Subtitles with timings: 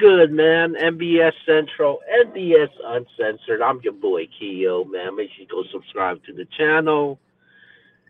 [0.00, 0.76] Good, man?
[0.76, 3.60] MBS Central, MBS Uncensored.
[3.60, 5.14] I'm your boy Keo, man.
[5.14, 7.18] Make sure you go subscribe to the channel.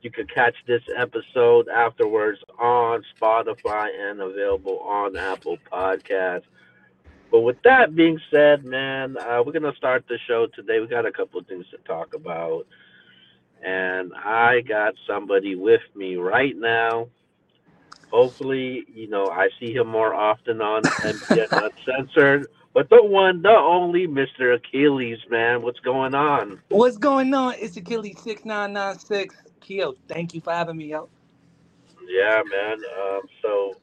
[0.00, 6.44] You can catch this episode afterwards on Spotify and available on Apple Podcasts.
[7.32, 10.78] But with that being said, man, uh, we're gonna start the show today.
[10.78, 12.68] We got a couple of things to talk about,
[13.64, 17.08] and I got somebody with me right now.
[18.10, 22.46] Hopefully, you know, I see him more often on MBS Uncensored.
[22.72, 24.54] But the one, the only, Mr.
[24.54, 25.62] Achilles, man.
[25.62, 26.60] What's going on?
[26.68, 27.54] What's going on?
[27.58, 29.34] It's Achilles six nine nine six.
[29.60, 31.10] Keo, thank you for having me out.
[32.08, 32.78] Yeah, man.
[33.02, 33.74] Um, so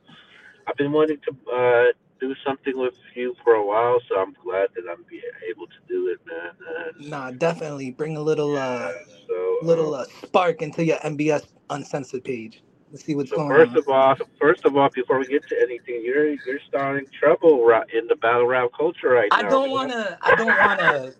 [0.67, 1.85] I've been wanting to uh,
[2.19, 5.73] do something with you for a while, so I'm glad that I'm being able to
[5.87, 6.95] do it, man.
[6.99, 8.91] And, Nah, definitely bring a little uh
[9.27, 12.61] so, little um, uh, spark into your MBS uncensored page.
[12.91, 13.77] Let's see what's so going first on.
[13.77, 17.85] of all, first of all, before we get to anything, you're you're starting trouble right
[17.93, 19.37] in the battle rap culture right now.
[19.37, 19.49] I now.
[19.49, 21.13] don't wanna I don't wanna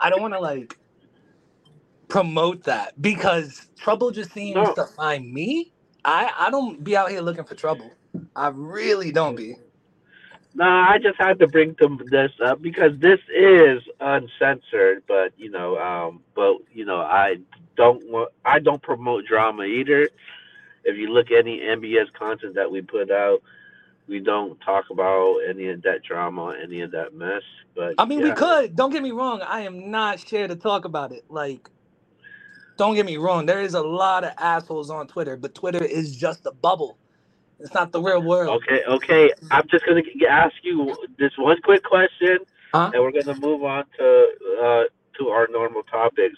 [0.00, 0.78] I don't wanna like
[2.08, 4.74] promote that because trouble just seems No.
[4.74, 5.72] to find me.
[6.04, 7.90] I I don't be out here looking for trouble.
[8.34, 9.56] I really don't be.
[10.54, 15.50] Nah, I just had to bring them this up because this is uncensored, but you
[15.50, 17.36] know, um, but you know, I
[17.76, 20.08] don't want, I don't promote drama either.
[20.84, 23.42] If you look at any MBS content that we put out,
[24.08, 27.42] we don't talk about any of that drama, any of that mess.
[27.74, 28.76] But I mean, we could.
[28.76, 29.42] Don't get me wrong.
[29.42, 31.24] I am not scared to talk about it.
[31.28, 31.68] Like,
[32.76, 33.46] don't get me wrong.
[33.46, 36.98] There is a lot of assholes on Twitter, but Twitter is just a bubble.
[37.60, 38.62] It's not the real world.
[38.62, 39.32] Okay, okay.
[39.50, 42.38] I'm just gonna ask you this one quick question,
[42.74, 42.90] Huh?
[42.92, 44.28] and we're gonna move on to
[44.62, 44.82] uh,
[45.18, 46.36] to our normal topics.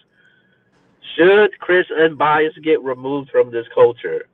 [1.17, 4.27] Should Chris and Bias get removed from this culture?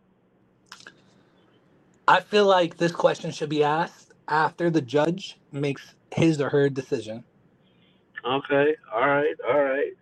[2.11, 6.69] I feel like this question should be asked after the judge makes his or her
[6.69, 7.23] decision.
[8.27, 9.93] Okay, all right, all right,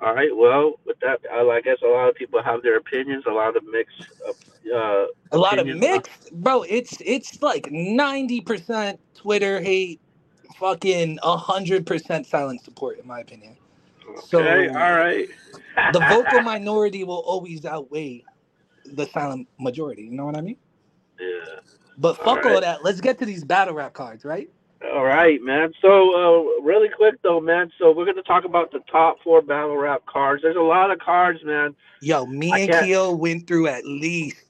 [0.00, 0.34] all right.
[0.34, 3.24] Well, with that, I guess a lot of people have their opinions.
[3.26, 4.08] A lot of mixed.
[4.26, 6.62] Uh, A lot of mixed, bro.
[6.62, 10.00] It's it's like ninety percent Twitter hate,
[10.58, 13.54] fucking hundred percent silent support, in my opinion.
[14.24, 15.28] So- okay, all right.
[15.92, 18.24] The vocal minority will always outweigh
[18.86, 20.04] the silent majority.
[20.04, 20.56] You know what I mean?
[21.18, 21.60] Yeah.
[21.96, 22.84] But fuck all that.
[22.84, 24.48] Let's get to these battle rap cards, right?
[24.94, 25.72] All right, man.
[25.82, 27.72] So, uh, really quick though, man.
[27.78, 30.42] So we're gonna talk about the top four battle rap cards.
[30.42, 31.74] There's a lot of cards, man.
[32.00, 34.44] Yo, me I and can't- Keo went through at least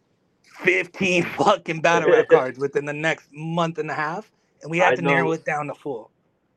[0.60, 4.30] 15 fucking battle rap cards within the next month and a half,
[4.62, 6.08] and we had I to narrow it down to four.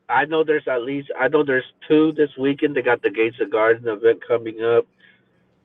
[0.09, 2.75] I know there's at least I know there's two this weekend.
[2.75, 4.85] They got the Gates of Garden event coming up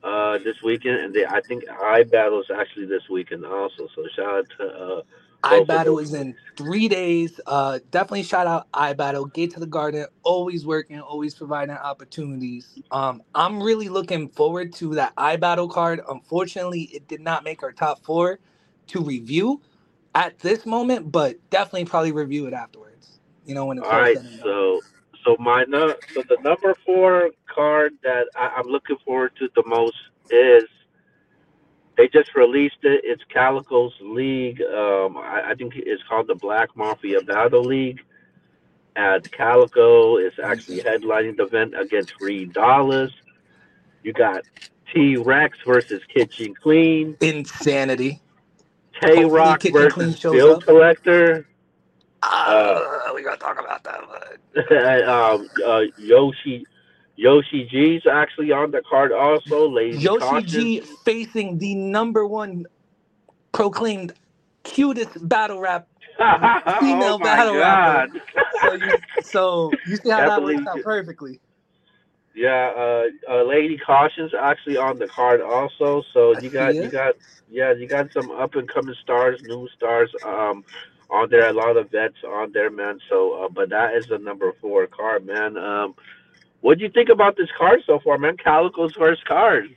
[0.07, 3.87] uh this weekend, and they I think I battle is actually this weekend also.
[3.95, 5.01] So shout out to uh
[5.43, 7.39] I battle is in three days.
[7.45, 9.25] Uh, definitely shout out I battle.
[9.25, 12.79] Gate to the Garden, always working, always providing opportunities.
[12.91, 16.01] Um, I'm really looking forward to that I battle card.
[16.09, 18.39] Unfortunately, it did not make our top four
[18.87, 19.61] to review
[20.15, 23.19] at this moment, but definitely probably review it afterwards.
[23.45, 24.17] You know when it's all right.
[24.17, 24.43] said and done.
[24.43, 24.81] So
[25.23, 29.97] so my so the number four card that I, I'm looking forward to the most
[30.29, 30.65] is
[31.97, 33.01] they just released it.
[33.03, 34.61] It's Calicoe's League.
[34.61, 38.01] Um, I, I think it's called the Black Mafia Battle League.
[38.95, 43.11] And Calico is actually headlining the event against Reed Dollars.
[44.03, 44.43] You got
[44.93, 47.17] T Rex versus Kitchen Queen.
[47.21, 48.21] Insanity.
[49.01, 50.63] Tay Rock Kitchen Queen versus Bill up.
[50.63, 51.47] Collector.
[52.23, 53.99] Uh, we gotta talk about that.
[54.55, 56.65] But um, uh, Yoshi
[57.17, 59.67] Yoshi G's actually on the card also.
[59.69, 60.43] Lady Yoshi.
[60.43, 62.65] G facing the number one
[63.51, 64.13] proclaimed
[64.63, 65.87] cutest battle rap.
[66.79, 68.09] female oh battle God.
[68.61, 71.39] So you, so you see how that works out perfectly.
[72.33, 76.03] Yeah, uh, uh, Lady Caution's actually on the card also.
[76.13, 77.15] So I you got you got
[77.49, 80.63] yeah you got some up and coming stars, new stars um
[81.09, 81.49] on there.
[81.49, 82.99] A lot of vets on there, man.
[83.09, 85.55] So uh, but that is the number four card, man.
[85.57, 85.95] Um,
[86.61, 88.37] what do you think about this card so far, man?
[88.37, 89.75] Calicoe's first card.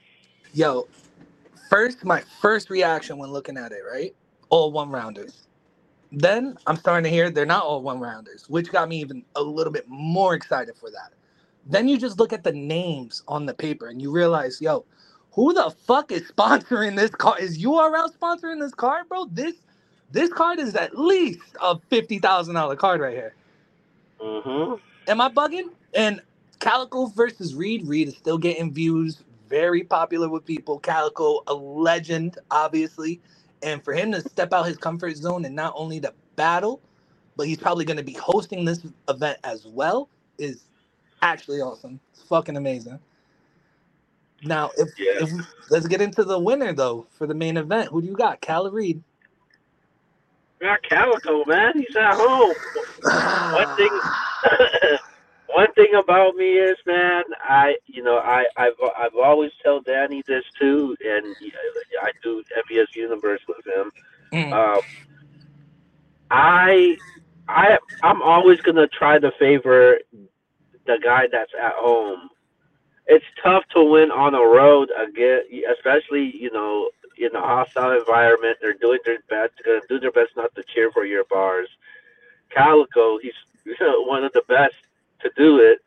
[0.53, 0.89] Yo,
[1.69, 4.15] first my first reaction when looking at it, right?
[4.49, 5.47] All one rounders.
[6.13, 9.43] Then I'm starting to hear they're not all one rounders, which got me even a
[9.43, 11.13] little bit more excited for that.
[11.67, 14.85] Then you just look at the names on the paper and you realize, yo,
[15.33, 17.41] who the fuck is sponsoring this card?
[17.41, 19.27] Is URL sponsoring this card, bro?
[19.27, 19.55] This
[20.11, 23.35] this card is at least a fifty thousand dollar card right here.
[24.21, 24.75] Mm-hmm.
[25.09, 25.71] Am I bugging?
[25.95, 26.21] And
[26.61, 27.87] Calicoe versus Reed.
[27.89, 30.79] Reed is still getting views, very popular with people.
[30.81, 33.21] Calicoe, a legend, obviously.
[33.63, 36.83] And for him to step out his comfort zone and not only to battle,
[37.37, 40.09] but he's probably going to be hosting this event as well.
[40.39, 40.65] Is
[41.23, 42.01] actually awesome.
[42.13, 43.01] It's fucking amazing.
[44.45, 45.21] Now, if, Yeah.
[45.21, 45.31] if
[45.71, 47.91] let's get into the winner though for the main event.
[47.91, 48.41] Who do you got?
[48.41, 49.03] Cal Reed.
[50.61, 51.73] Got Calicoe, man.
[51.77, 52.55] He's at home.
[53.55, 54.01] One thing,
[55.55, 60.23] one thing about me is, man, I, you know, I, I've, I've always tell Danny
[60.27, 61.37] this too, and
[62.03, 63.91] I do MBS Universe with him.
[64.33, 64.81] Mm, Um,
[66.31, 66.97] I,
[67.49, 69.99] I, I'm always gonna try to favor
[70.87, 72.29] the guy that's at home.
[73.07, 75.43] It's tough to win on the road again,
[75.77, 78.59] especially you know in a hostile environment.
[78.61, 81.69] They're doing their best, gonna do their best not to cheer for your bars.
[82.51, 83.33] Calicoe, he's
[83.81, 84.75] one of the best
[85.23, 85.79] to do it.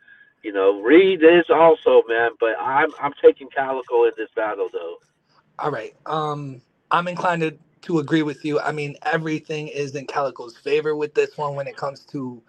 [0.43, 4.97] You know, Reed is also man, but I'm I'm taking Calicoe in this battle though.
[5.59, 5.95] All right.
[6.05, 8.59] Um, I'm inclined to, to agree with you.
[8.59, 12.41] I mean, everything is in Calicoe's favor with this one when it comes to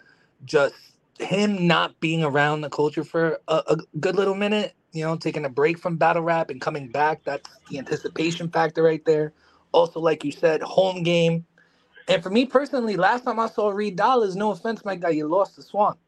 [0.44, 0.74] just
[1.18, 4.74] him not being around the culture for a, a good little minute.
[4.92, 7.22] You know, taking a break from battle rap and coming back.
[7.24, 9.32] That's the anticipation factor right there.
[9.72, 11.44] Also, like you said, home game.
[12.08, 15.26] And for me personally, last time I saw Reed Dollars, no offense, my guy, you
[15.26, 15.98] lost the swamp.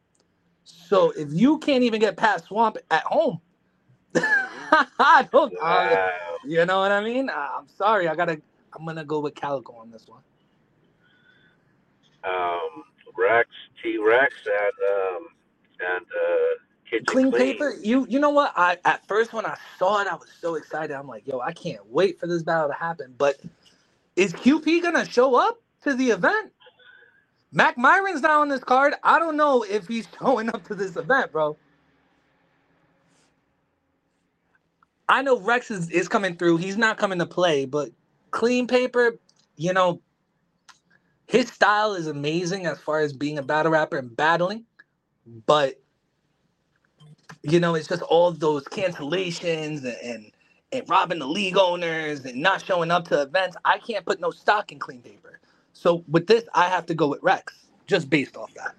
[0.67, 3.39] So if you can't even get past swamp at home,
[4.15, 5.53] I don't.
[5.61, 6.09] Wow.
[6.45, 7.29] you know what I mean?
[7.29, 8.07] I'm sorry.
[8.07, 8.41] I gotta.
[8.73, 10.21] I'm gonna go with Calicoe on this one.
[12.23, 12.83] um,
[13.17, 13.49] Rex,
[13.81, 15.27] T Rex, and um,
[15.79, 17.75] and uh, Kitchen Clean paper.
[17.81, 18.05] You.
[18.09, 18.51] You know what?
[18.55, 20.93] I at first when I saw it, I was so excited.
[20.95, 23.15] I'm like, yo, I can't wait for this battle to happen.
[23.17, 23.39] But
[24.17, 26.51] is QP gonna show up to the event?
[27.51, 28.93] Mac Myron's not on this card.
[29.03, 31.57] I don't know if he's showing up to this event, bro.
[35.09, 36.57] I know Rex is, is coming through.
[36.57, 37.91] He's not coming to play, but
[38.31, 39.17] clean paper,
[39.57, 40.01] you know,
[41.27, 44.65] his style is amazing as far as being a battle rapper and battling,
[45.45, 45.75] but
[47.43, 50.31] you know, it's just all those cancellations and, and
[50.73, 53.57] and robbing the league owners and not showing up to events.
[53.65, 55.36] I can't put no stock in clean paper.
[55.77, 57.53] So with this, I have to go with Rex,
[57.85, 58.75] just based off that.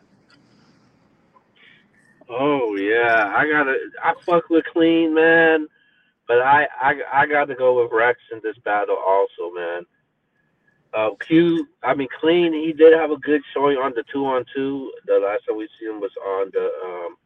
[2.28, 3.76] Oh yeah, I gotta.
[4.04, 5.68] I fuck with Clean, man,
[6.26, 9.86] but I I I got to go with Rex in this battle also, man.
[10.92, 12.52] Uh, Q, I mean Clean.
[12.52, 14.92] He did have a good showing on the two on two.
[15.06, 17.16] The last time we seen him was on the um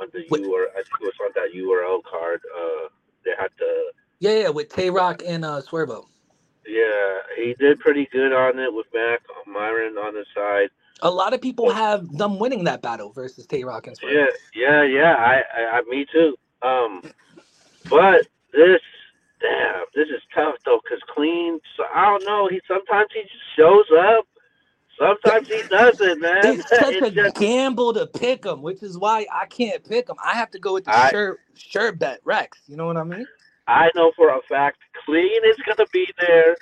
[0.00, 0.44] on the Wait.
[0.44, 0.70] URL.
[0.70, 2.40] I think it was on that URL card.
[2.56, 2.88] Uh,
[3.24, 6.06] they had the Yeah, yeah, with Tay Rock and uh Swervo.
[6.66, 7.18] Yeah.
[7.36, 10.70] He did pretty good on it with Mac Myron on the side.
[11.02, 14.12] A lot of people have them winning that battle versus Tay Rock and Swervo.
[14.12, 15.14] Yeah, yeah, yeah.
[15.14, 16.36] I, I, I me too.
[16.62, 17.02] Um,
[17.90, 18.80] but this,
[19.40, 21.58] damn, this is tough though, cause clean.
[21.76, 22.48] So I don't know.
[22.48, 24.26] He sometimes he just shows up.
[24.96, 26.40] Sometimes he doesn't, man.
[26.44, 30.08] It's such It's a just- gamble to pick him, which is why I can't pick
[30.08, 30.16] him.
[30.24, 32.60] I have to go with the I- sure sure bet Rex.
[32.68, 33.26] You know what I mean?
[33.66, 36.56] I know for a fact, clean is gonna be there.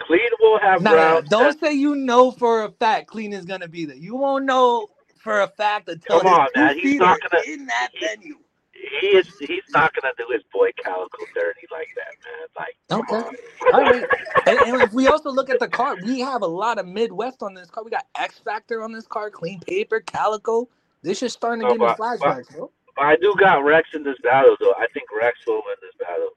[0.00, 1.28] Clean will have Nah, rounds.
[1.28, 3.96] don't say you know for a fact Clean is gonna be there.
[3.96, 6.78] You won't know for a fact until come on, man.
[6.78, 8.36] He's not gonna- in that he- venue.
[8.72, 9.28] He is.
[9.38, 12.48] He's not gonna do his boy Calicoe dirty like that, man.
[12.58, 13.38] Like, Okay.
[13.74, 14.06] All right.
[14.46, 17.42] And, and if we also look at the card, we have a lot of Midwest
[17.42, 17.84] on this card.
[17.84, 20.66] We got X Factor on this card, Clean Paper, Calicoe.
[21.02, 22.70] This is starting to Oh, give me flashbacks, bro.
[23.00, 24.74] I do got Rex in this battle though.
[24.78, 26.28] I think Rex will win this battle.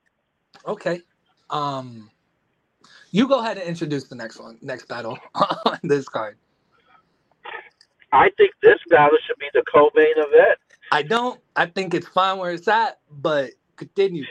[0.65, 1.01] Okay.
[1.49, 2.09] Um,
[3.11, 6.37] you go ahead and introduce the next one, next battle on this card.
[8.11, 10.59] I think this battle should be the co-main event.
[10.91, 11.39] I don't.
[11.55, 14.23] I think it's fine where it's at, but continue.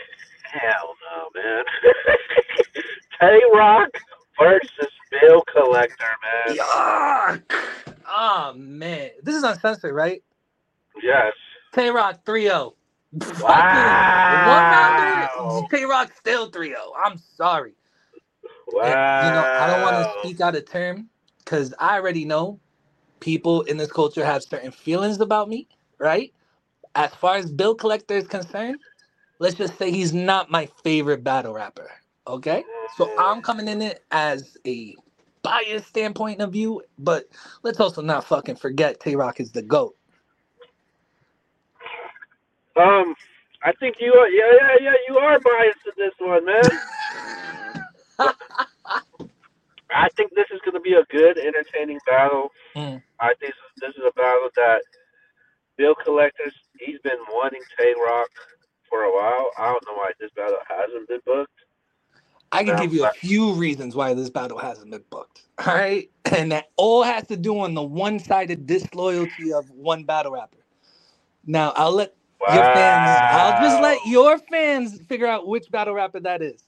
[0.45, 1.65] Hell no, man.
[3.21, 3.91] Tay Rock
[4.39, 6.05] versus Bill Collector,
[6.47, 6.57] man.
[6.57, 7.43] Yuck!
[8.09, 10.23] Oh man, this is uncensored, right?
[11.03, 11.33] Yes.
[11.73, 12.75] Tay Rock 3 0.
[13.41, 13.49] Wow.
[14.49, 16.79] One rounder, Tay Rock still 3 0.
[17.05, 17.75] I'm sorry.
[18.69, 18.83] Wow.
[18.83, 22.59] And, you know, I don't want to speak out of term because I already know
[23.21, 26.33] people in this culture have certain feelings about me, right?
[26.95, 28.79] As far as Bill Collector is concerned,
[29.39, 31.91] let's just say he's not my favorite battle rapper.
[32.27, 32.65] Okay.
[32.97, 34.95] So I'm coming in it as a
[35.43, 37.27] biased standpoint of view, but
[37.63, 39.97] let's also not fucking forget Tay Rock is the GOAT.
[42.77, 43.15] Um,
[43.63, 44.29] I think you are.
[44.29, 44.95] Yeah, yeah, yeah.
[45.09, 46.63] You are biased in this one, man.
[49.95, 52.51] I think this is going to be a good, entertaining battle.
[52.75, 53.03] Mm.
[53.21, 54.83] I think this is a battle that
[55.77, 56.55] Bill Collectors.
[56.79, 58.29] He's been wanting Tay Rock
[58.89, 59.51] for a while.
[59.59, 61.51] I don't know why this battle hasn't been booked.
[62.53, 65.43] I can Yeah, give you a few reasons why this battle hasn't been booked.
[65.67, 66.09] All right.
[66.35, 70.65] And that all has to do on the one sided disloyalty of one battle rapper.
[71.45, 72.15] Now, I'll let
[72.49, 76.65] your fans, I'll just let your fans figure out which battle rapper that is.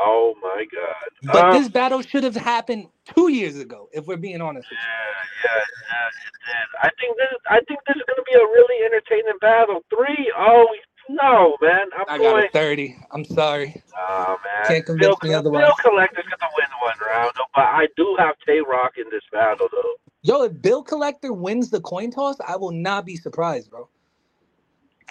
[0.00, 1.32] Oh my god.
[1.32, 4.78] But Um, this battle should have happened two years ago, if we're being honest with
[4.78, 6.68] Yeah, yeah, yeah, it did.
[6.82, 7.38] I think this.
[7.48, 9.80] I think this is going to be a really entertaining battle.
[9.94, 10.32] Three?
[10.36, 10.66] Oh
[11.08, 11.86] no, man.
[11.96, 12.04] I'm.
[12.08, 12.46] I got going.
[12.46, 12.96] a 30.
[13.12, 13.82] I'm sorry.
[13.96, 14.66] Oh man.
[14.66, 15.72] Can't convince Bill, me Bill otherwise.
[15.80, 19.68] Collector's going to win one round, but I do have Tay Rock in this battle,
[19.70, 19.94] though.
[20.22, 23.88] Yo, if Bill Collector wins the coin toss, I will not be surprised, bro.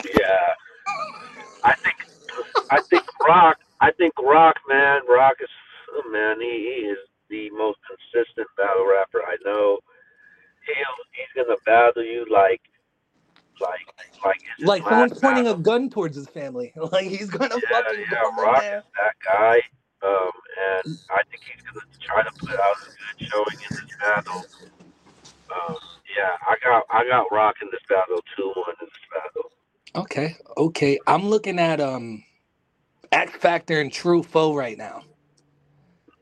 [0.03, 0.53] Yeah.
[1.63, 1.95] I think.
[2.71, 3.57] I think Rock.
[3.81, 5.01] I think Rock, man.
[5.09, 5.49] Rock is
[5.95, 6.41] oh, man.
[6.41, 6.99] He, he is
[7.29, 9.79] the most consistent battle rapper I know.
[10.65, 12.61] He'll he's gonna battle you like,
[13.61, 13.87] like,
[14.25, 15.47] like Like last someone's pointing battle.
[15.47, 16.73] a gun towards his family.
[16.91, 18.77] Like he's gonna Yeah, fucking yeah, go Rock there.
[18.77, 19.57] is that guy.
[20.03, 23.91] Um, and I think he's gonna try to put out a good showing in this
[23.99, 24.43] battle.
[25.51, 25.77] Um,
[26.17, 29.51] yeah, I got I got Rock in this battle, two one in this battle.
[29.95, 30.99] Okay, okay.
[31.07, 32.23] I'm looking at um
[33.11, 35.03] X Factor and True Foe right now.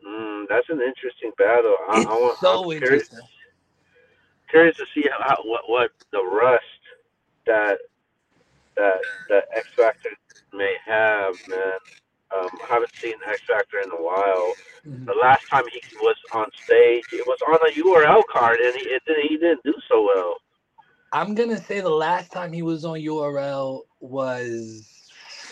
[0.07, 1.77] Mm, that's an interesting battle.
[1.89, 3.19] I, It's I want, so I'm curious, interesting.
[4.49, 6.65] curious to see how, what what the rust
[7.47, 7.79] that
[8.77, 8.99] that
[9.29, 10.11] that X Factor
[10.53, 11.79] may have, man.
[12.35, 14.53] Um, I haven't seen X Factor in a while.
[14.87, 15.05] Mhm.
[15.05, 18.83] The last time he was on stage, it was on a URL card, and he
[18.89, 20.37] it, didn't- he didn't do so well.
[21.13, 24.87] I'm gonna say the last time he was on URL was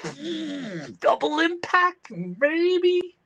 [0.04, 3.18] mm, Double Impact, maybe.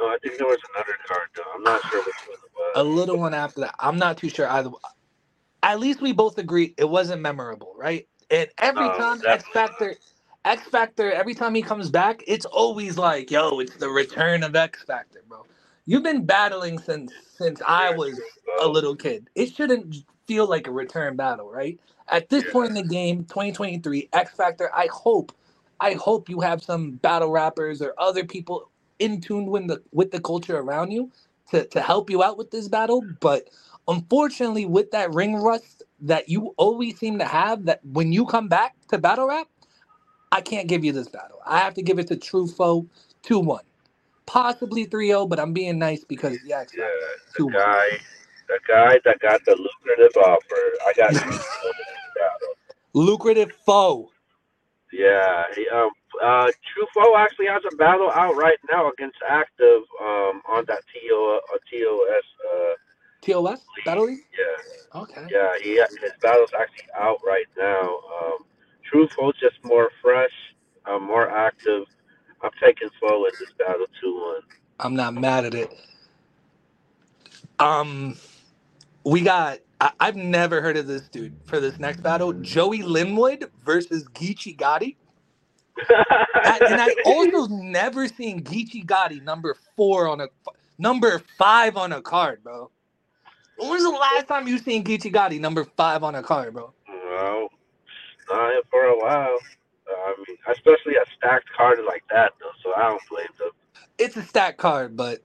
[0.00, 1.42] No, I think there was another card though.
[1.54, 2.76] I'm not sure which one it was.
[2.76, 3.74] A little one after that.
[3.80, 4.70] I'm not too sure either.
[5.62, 8.08] At least we both agree it wasn't memorable, right?
[8.30, 9.96] And every No, time X Factor,
[10.44, 14.56] X Factor, every time he comes back, it's always like, yo, it's the return of
[14.56, 15.46] X Factor, bro.
[15.86, 18.20] You've been battling since since I was
[18.62, 19.28] a little kid.
[19.34, 19.96] It shouldn't
[20.28, 21.78] feel like a return battle, right?
[22.08, 22.52] At this Yeah.
[22.52, 25.32] point in the game, 2023, X Factor, I hope,
[25.80, 28.70] I hope you have some battle rappers or other people
[29.00, 31.10] in tune with the with the culture around you
[31.50, 33.02] to, to help you out with this battle.
[33.20, 33.50] But
[33.88, 38.48] unfortunately, with that ring rust that you always seem to have, that when you come
[38.48, 39.48] back to battle rap,
[40.32, 41.40] I can't give you this battle.
[41.46, 42.86] I have to give it to True Foe
[43.24, 43.60] 2-1.
[44.30, 46.86] Possibly 3-0, but I'm being nice because yeah, X Yeah,
[47.36, 47.88] the guy,
[48.46, 50.62] the guy that got the lucrative offer.
[50.86, 51.42] I got him in this
[52.14, 52.54] battle.
[52.92, 54.12] Lucrative foe.
[54.92, 55.90] Yeah, he, um,
[56.22, 60.82] uh, True Foe actually has a battle out right now against Active um, on that
[60.92, 62.24] TO, uh, TOS.
[62.52, 62.74] Uh,
[63.22, 63.64] TOS?
[63.84, 64.20] Battle League?
[64.38, 65.26] yeah, Okay.
[65.28, 67.98] yeah, he his battle's actually out right now.
[68.22, 68.44] Um,
[68.84, 70.32] True Foe's just more fresh,
[70.86, 71.84] uh, more active.
[72.42, 74.40] I'm taking forward this battle two one.
[74.78, 75.70] I'm not mad at it.
[77.58, 78.16] Um,
[79.04, 79.58] we got.
[79.80, 82.32] I, I've never heard of this dude for this next battle.
[82.34, 84.96] Joey Linwood versus Geechee Gotti.
[85.88, 90.28] I- and I also never seen Geechee Gotti number four on a
[90.78, 92.70] number five on a card, bro.
[93.56, 96.72] When was the last time you seen Geechee Gotti number five on a card, bro?
[96.88, 97.48] Well,
[98.30, 99.38] not for a while.
[99.96, 102.50] I mean, especially a stacked card like that, though.
[102.62, 103.50] So I don't blame them.
[103.98, 105.20] It's a stacked card, but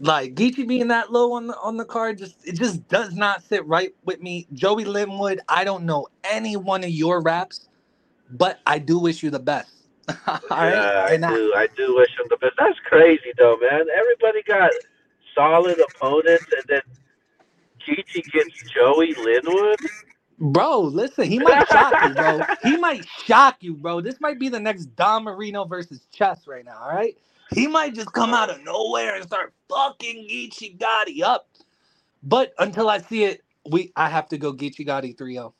[0.00, 3.42] like Geechee being that low on the on the card, just it just does not
[3.42, 4.46] sit right with me.
[4.52, 7.68] Joey Linwood, I don't know any one of your raps,
[8.30, 9.72] but I do wish you the best.
[10.26, 11.54] All right, yeah, I and I, do.
[11.56, 12.54] I do wish him the best.
[12.58, 13.86] That's crazy, though, man.
[13.94, 14.70] Everybody got
[15.34, 16.82] solid opponents, and then
[17.86, 19.78] Geechee gets Joey Linwood.
[20.38, 22.46] Bro, listen, he might shock you, bro.
[22.62, 24.00] He might shock you, bro.
[24.00, 26.78] This might be the next Don Marino versus Chess right now.
[26.80, 27.16] All right,
[27.52, 31.48] he might just come out of nowhere and start fucking Geechee Gotti up.
[32.22, 35.52] But until I see it, we I have to go Geechee Gotti 3-0.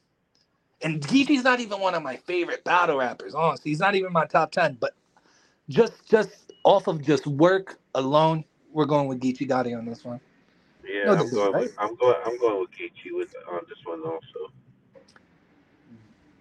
[0.83, 3.35] And Geechee's not even one of my favorite battle rappers.
[3.35, 4.77] Honestly, he's not even my top ten.
[4.81, 4.95] But
[5.69, 10.21] just just off of just work alone, we're going with Geechee Gotti on this one.
[10.87, 11.53] Yeah, No, I'm this is going.
[11.53, 11.63] right.
[11.63, 12.17] With, I'm going.
[12.25, 14.53] I'm going with Geechee with on this one also.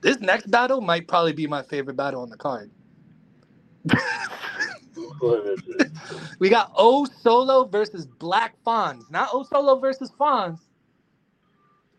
[0.02, 2.72] This next battle might probably be my favorite battle on the card.
[6.40, 9.10] We got O Solo versus Black Fonz.
[9.10, 10.60] Not O Solo versus Fonz.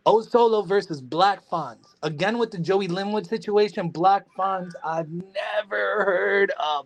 [0.07, 1.85] O Solo versus Black Fonz.
[2.03, 6.83] Again with the Joey Linwood situation, Black Fonz, I've never heard a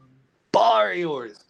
[0.51, 1.45] bar of yours.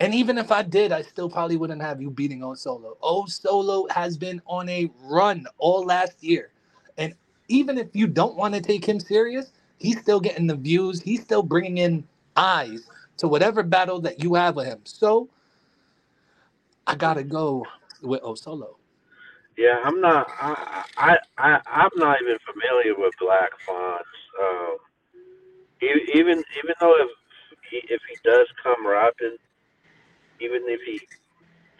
[0.00, 2.96] And even if I did, I still probably wouldn't have you beating O Solo.
[3.02, 6.52] O Solo has been on a run all last year.
[7.50, 11.02] Even if you don't want to take him serious, he's still getting the views.
[11.02, 12.88] He's still bringing in eyes
[13.18, 14.80] to whatever battle that you have with him.
[14.84, 15.30] So
[16.86, 17.64] I gotta go
[18.02, 18.76] with Osolo.
[19.58, 20.28] Yeah, I'm not.
[20.40, 24.00] I, I, I, I'm not even familiar with Black Fonz.
[24.40, 24.78] Um,
[25.82, 27.10] even, even though if
[27.70, 29.36] he, if he does come rapping,
[30.40, 31.00] even if he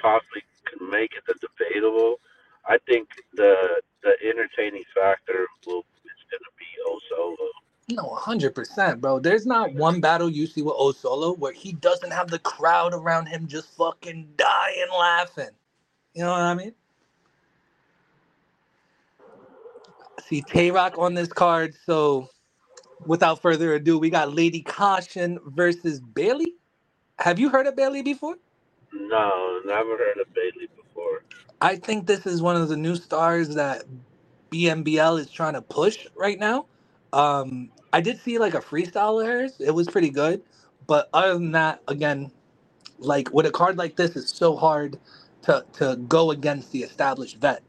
[0.01, 2.17] possibly can make it the debatable,
[2.67, 7.49] I think the the entertaining factor will is gonna be Osolo.
[7.97, 9.19] No, hundred percent, bro.
[9.19, 13.27] There's not one battle you see with Osolo where he doesn't have the crowd around
[13.27, 15.51] him just fucking dying laughing.
[16.15, 16.75] You know what I mean?
[20.19, 22.29] I see Tay Rock on this card, so
[23.07, 26.55] without further ado, we got Lady Caution versus Bailey.
[27.19, 28.37] Have you heard of Bailey before?
[28.93, 30.80] No, never heard of Bailey before.
[31.61, 33.85] I think this is one of the new stars that
[34.53, 36.67] BMBL is trying to push right now.
[37.13, 39.55] Um, I did see like a freestyle of hers.
[39.61, 40.43] It was pretty good.
[40.87, 42.33] But other than that, again,
[42.99, 44.99] like with a card like this, it's so hard
[45.43, 47.63] to to go against the established vet.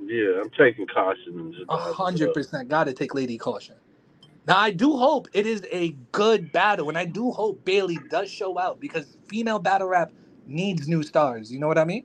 [0.00, 1.66] Yeah, I'm taking caution.
[1.68, 3.76] A hundred percent gotta take Lady Caution.
[4.46, 8.30] Now I do hope it is a good battle, and I do hope Bailey does
[8.30, 10.12] show out because female battle rap
[10.46, 11.52] needs new stars.
[11.52, 12.04] You know what I mean?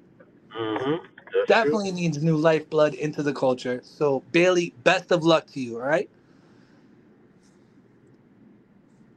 [0.55, 0.99] Mhm.
[1.33, 1.79] That's true.
[1.79, 3.81] definitely needs new lifeblood into the culture.
[3.83, 5.75] So Bailey, best of luck to you.
[5.81, 6.09] All right.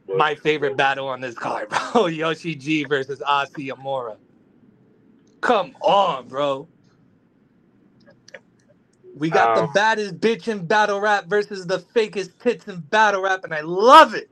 [0.09, 2.07] Well, My favorite battle on this card, bro.
[2.07, 4.17] Yoshi G versus Asi Amora.
[5.43, 6.69] Come on, bro.
[9.15, 13.23] We got the Um, baddest bitch in battle rap versus the fakest tits in battle
[13.23, 14.31] rap, and I love it.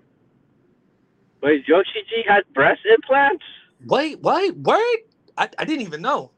[1.42, 3.44] Wait, Yoshi G had breast implants?
[3.85, 4.99] Wait, wait, word?
[5.38, 6.32] I, I didn't even know.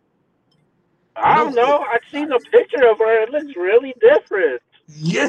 [1.16, 1.78] I don't know.
[1.92, 3.22] I've seen a picture of her.
[3.22, 4.60] It looks really different.
[4.88, 5.28] Yeah.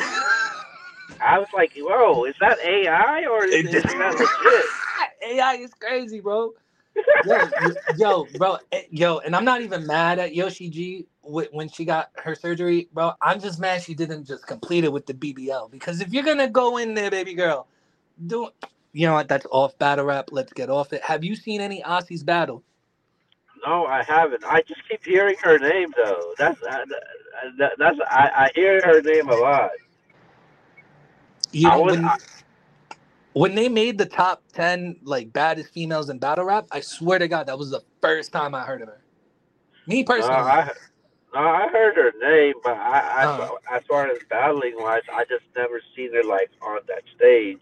[1.22, 5.72] I was like, whoa, is that AI or is, It is just- that AI is
[5.80, 6.52] crazy, bro.
[7.26, 7.38] yo,
[7.98, 11.86] yo, bro, eh, yo, and I'm not even mad at Yoshi G wh- when she
[11.86, 13.14] got her surgery, bro.
[13.22, 16.50] I'm just mad she didn't just complete it with the BBL because if you're gonna
[16.50, 17.68] go in there, baby girl,
[18.28, 18.50] do
[18.94, 19.28] you know what?
[19.28, 20.30] That's off battle rap.
[20.32, 21.02] Let's get off it.
[21.04, 22.64] Have you seen any Aussies battle?
[23.66, 24.44] No, I haven't.
[24.46, 26.34] I just keep hearing her name though.
[26.38, 26.86] That's uh,
[27.58, 29.72] that, that's I, I hear her name a lot.
[31.52, 32.18] You I know, was- when, I-
[33.34, 37.28] when they made the top ten like baddest females in battle rap, I swear to
[37.28, 39.02] God, that was the first time I heard of her.
[39.88, 40.38] Me personally.
[40.38, 40.72] I,
[41.34, 43.50] no, I heard her name, but I, I Uh.
[43.78, 47.62] as far as battling wise, I just never seen her like on that stage.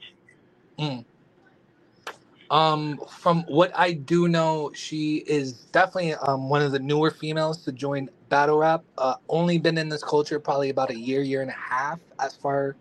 [2.53, 7.65] Um, from what I do know, she is definitely um one of the newer females
[7.65, 8.85] to join battle rap.
[8.97, 12.37] Uh, only been in this culture probably about a year, year and a half, as
[12.37, 12.77] far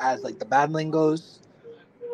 [0.00, 1.40] as like the battling goes.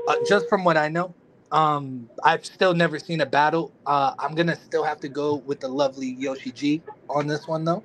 [0.09, 1.15] Uh, just from what I know,
[1.53, 3.73] um, I've still never seen a battle.
[3.87, 7.65] Uh, I'm gonna still have to go with the lovely Yoshi G on this one
[7.65, 7.85] though.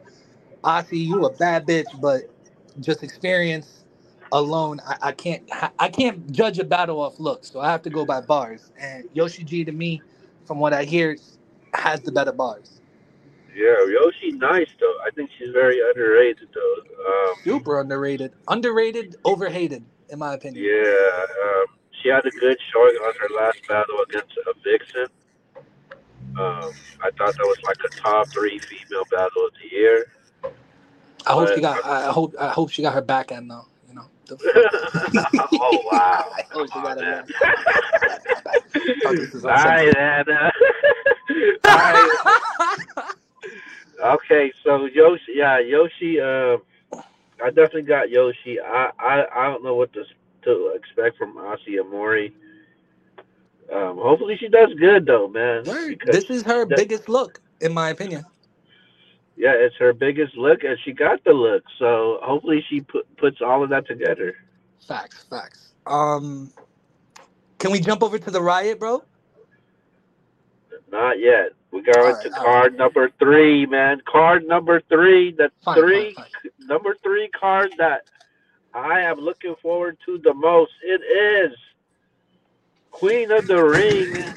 [0.64, 2.24] Asi, you a bad bitch, but
[2.82, 3.86] just experience
[4.32, 5.44] alone, I, I can't
[5.80, 8.72] I can't judge a battle off looks, so I have to go by bars.
[8.80, 10.02] And Yoshi G to me,
[10.46, 11.18] from what I hear,
[11.74, 12.82] has the better bars.
[13.56, 14.98] Yeah, Yoshi nice though.
[15.06, 16.76] I think she's very underrated though.
[17.08, 20.64] Um, Super underrated, underrated, overhated, in my opinion.
[20.64, 21.66] yeah, um,
[22.02, 25.08] she had a good showing on her last battle against a Vixen.
[26.40, 26.72] Um,
[27.04, 30.06] I thought that was like a top three female battle of the year.
[31.26, 31.86] I hope she but- got.
[31.86, 32.36] I hope.
[32.40, 33.66] I hope she got her back end though.
[34.30, 34.70] You know.
[35.12, 36.26] The oh wow!
[36.36, 37.26] I hope she got Oh, man.
[37.26, 38.62] back.
[39.06, 40.26] Oh, this is All right, man.
[40.30, 40.52] uh,
[41.66, 43.14] all right.
[44.04, 46.20] Okay, so Yoshi, yeah, Yoshi.
[46.22, 46.58] Uh,
[47.44, 48.60] I definitely got Yoshi.
[48.60, 50.04] I, I, I don't know what to
[50.44, 52.34] to expect from Asi Amori.
[53.74, 55.64] Um, hopefully she does good though, man.
[55.64, 58.24] because- this is her that- biggest look, in my opinion.
[59.38, 61.64] Yeah, it's her biggest look, and she got the look.
[61.78, 64.36] So hopefully she put, puts all of that together.
[64.88, 65.74] Facts, facts.
[65.86, 66.52] Um,
[67.60, 69.04] can we jump over to the riot, bro?
[70.92, 71.52] Not yet.
[71.72, 74.02] We're going to all card number three, man.
[74.08, 75.34] Card number three.
[75.34, 76.26] The Fine, three fine,
[76.62, 78.06] number three card that
[78.74, 80.72] I am looking forward to the most.
[80.84, 81.58] It is
[82.92, 84.36] Queen of the Ring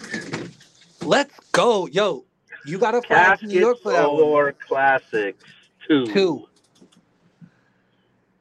[1.02, 2.24] Let's go, yo.
[2.64, 4.22] You gotta fly to New York for that one.
[4.22, 5.44] or Classics
[5.86, 6.06] two.
[6.06, 6.46] Two.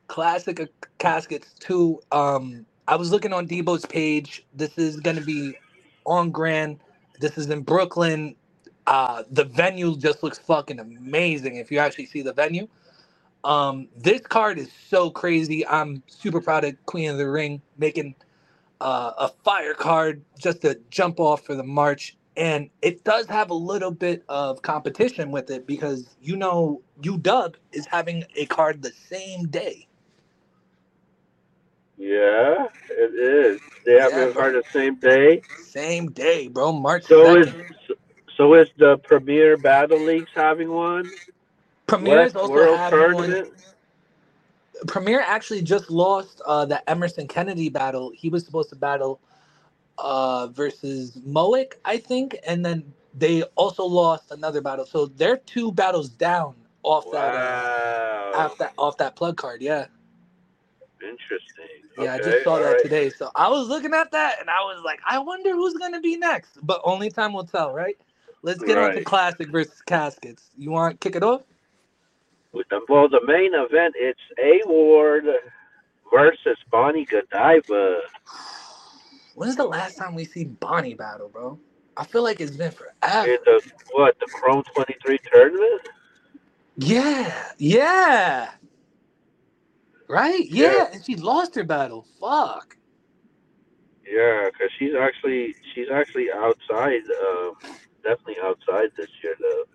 [0.08, 0.66] Classic uh,
[0.98, 2.00] caskets two.
[2.12, 4.46] Um, I was looking on Debo's page.
[4.54, 5.56] This is gonna be
[6.06, 6.80] on Grand.
[7.20, 8.36] This is in Brooklyn.
[8.88, 11.58] Uh, the venue just looks fucking amazing.
[11.58, 12.68] If you actually see the venue,
[13.44, 15.66] um, this card is so crazy.
[15.68, 18.16] I'm super proud of Queen of the Ring making
[18.82, 22.18] uh, a fire card just to jump off for the March.
[22.40, 27.56] And it does have a little bit of competition with it because you know UW
[27.74, 29.90] is having a card the same day.
[31.98, 33.62] Yeah, it is.
[33.86, 35.44] They have Yeah, a card the same day.
[35.56, 36.72] Same day, bro.
[36.74, 37.48] March So is
[38.38, 41.12] so is the Premier Battle Leagues having one?
[41.88, 43.38] Premier is also World having one.
[44.88, 48.12] Premier actually just lost uh, the Emerson Kennedy battle.
[48.16, 49.22] He was supposed to battle
[50.00, 54.86] uh, versus Moic, I think, and then they also lost another battle.
[54.86, 59.62] So they're two battles down off that uh, off that off that plug card.
[59.62, 59.88] Yeah,
[61.02, 61.66] Interesting.
[61.98, 62.14] yeah.
[62.14, 62.84] I just saw that alright.
[62.84, 63.10] today.
[63.10, 66.18] So I was looking at that and I was like, I wonder who's gonna be
[66.18, 66.58] next.
[66.64, 67.98] But only time will tell, right?
[68.42, 70.50] Let's get on to classic versus caskets.
[70.58, 71.42] You want to kick it off?
[72.54, 75.26] With well, the main event it's A Ward
[76.12, 78.00] versus Bonnie Godiva.
[79.36, 81.60] When's the last time we see Bonnie battle, bro?
[81.98, 83.28] I feel like it's been forever.
[83.28, 85.82] in the what the Chrome Twenty Three tournament.
[86.78, 88.52] Yeah, yeah.
[90.08, 90.46] Right?
[90.50, 90.74] Yeah.
[90.74, 90.88] Yeah.
[90.94, 92.08] And she lost her battle.
[92.20, 92.78] Fuck.
[94.10, 97.02] Yeah, because she's actually she's actually outside.
[97.28, 97.54] Um,
[98.04, 99.66] definitely outside this year though.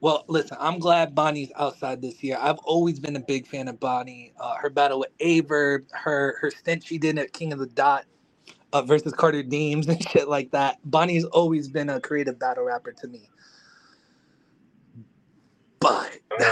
[0.00, 2.36] Well, listen, I'm glad Bonnie's outside this year.
[2.38, 4.34] I've always been a big fan of Bonnie.
[4.38, 8.04] Uh, her battle with Aver, her her stint she did at King of the Dot
[8.74, 10.78] uh, versus Carter Deems and shit like that.
[10.86, 13.30] Bonnie's always been a creative battle rapper to me.
[15.80, 16.18] But,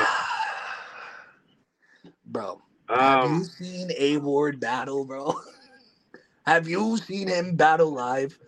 [2.26, 2.60] bro,
[2.94, 5.34] have you Um, seen A Ward battle, bro?
[6.46, 8.38] have you seen him battle live?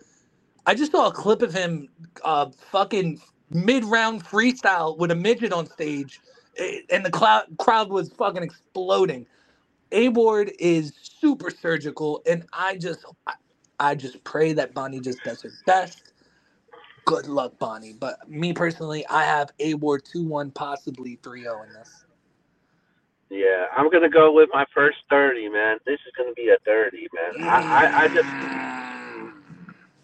[0.65, 1.89] I just saw a clip of him
[2.23, 6.21] uh fucking mid-round freestyle with a midget on stage
[6.57, 9.27] eh, and the cloud crowd was fucking exploding.
[9.91, 13.05] A Ward is super surgical and I just
[13.79, 16.11] I, just pray that Bonnie just does her best.
[17.05, 17.93] Good luck, Bonnie.
[17.93, 22.05] But me personally, I have A Ward 2-1, possibly 3-0 in this.
[23.29, 25.77] yeah, I'm gonna go with my first thirty, man.
[25.85, 27.47] This is gonna be a thirty, man.
[27.47, 28.29] I I, I just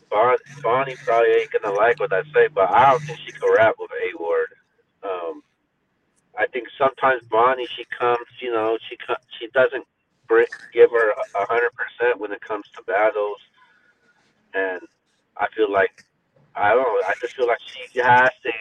[0.09, 3.49] Bon, Bonnie probably ain't gonna like what I say, but I don't think she can
[3.55, 4.49] rap with A Ward.
[5.03, 5.41] Um,
[6.37, 8.97] I think sometimes Bonnie, she comes, you know, she
[9.39, 9.85] she doesn't
[10.73, 13.39] give her a hundred percent when it comes to battles,
[14.53, 14.81] and
[15.37, 15.91] I feel like
[16.55, 17.07] I don't know.
[17.07, 18.51] I just feel like she has to.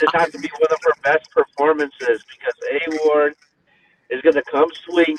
[0.00, 3.34] This has to be one of her best performances because A Ward
[4.10, 5.16] is gonna come swinging.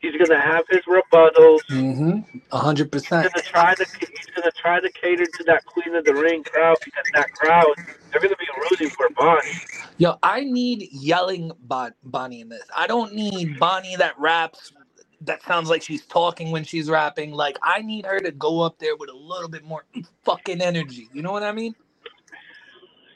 [0.00, 1.60] He's gonna have his rebuttals.
[1.70, 2.38] Mm-hmm.
[2.52, 3.24] A hundred percent.
[3.24, 3.54] He's percent.
[3.54, 6.78] gonna try to he's gonna try to cater to that Queen of the Ring crowd
[6.84, 7.74] because that crowd
[8.12, 9.60] they're gonna be rooting for Bonnie.
[9.98, 12.64] Yo, I need yelling Bon- Bonnie in this.
[12.76, 14.72] I don't need Bonnie that raps
[15.22, 17.32] that sounds like she's talking when she's rapping.
[17.32, 19.84] Like I need her to go up there with a little bit more
[20.24, 21.08] fucking energy.
[21.12, 21.74] You know what I mean?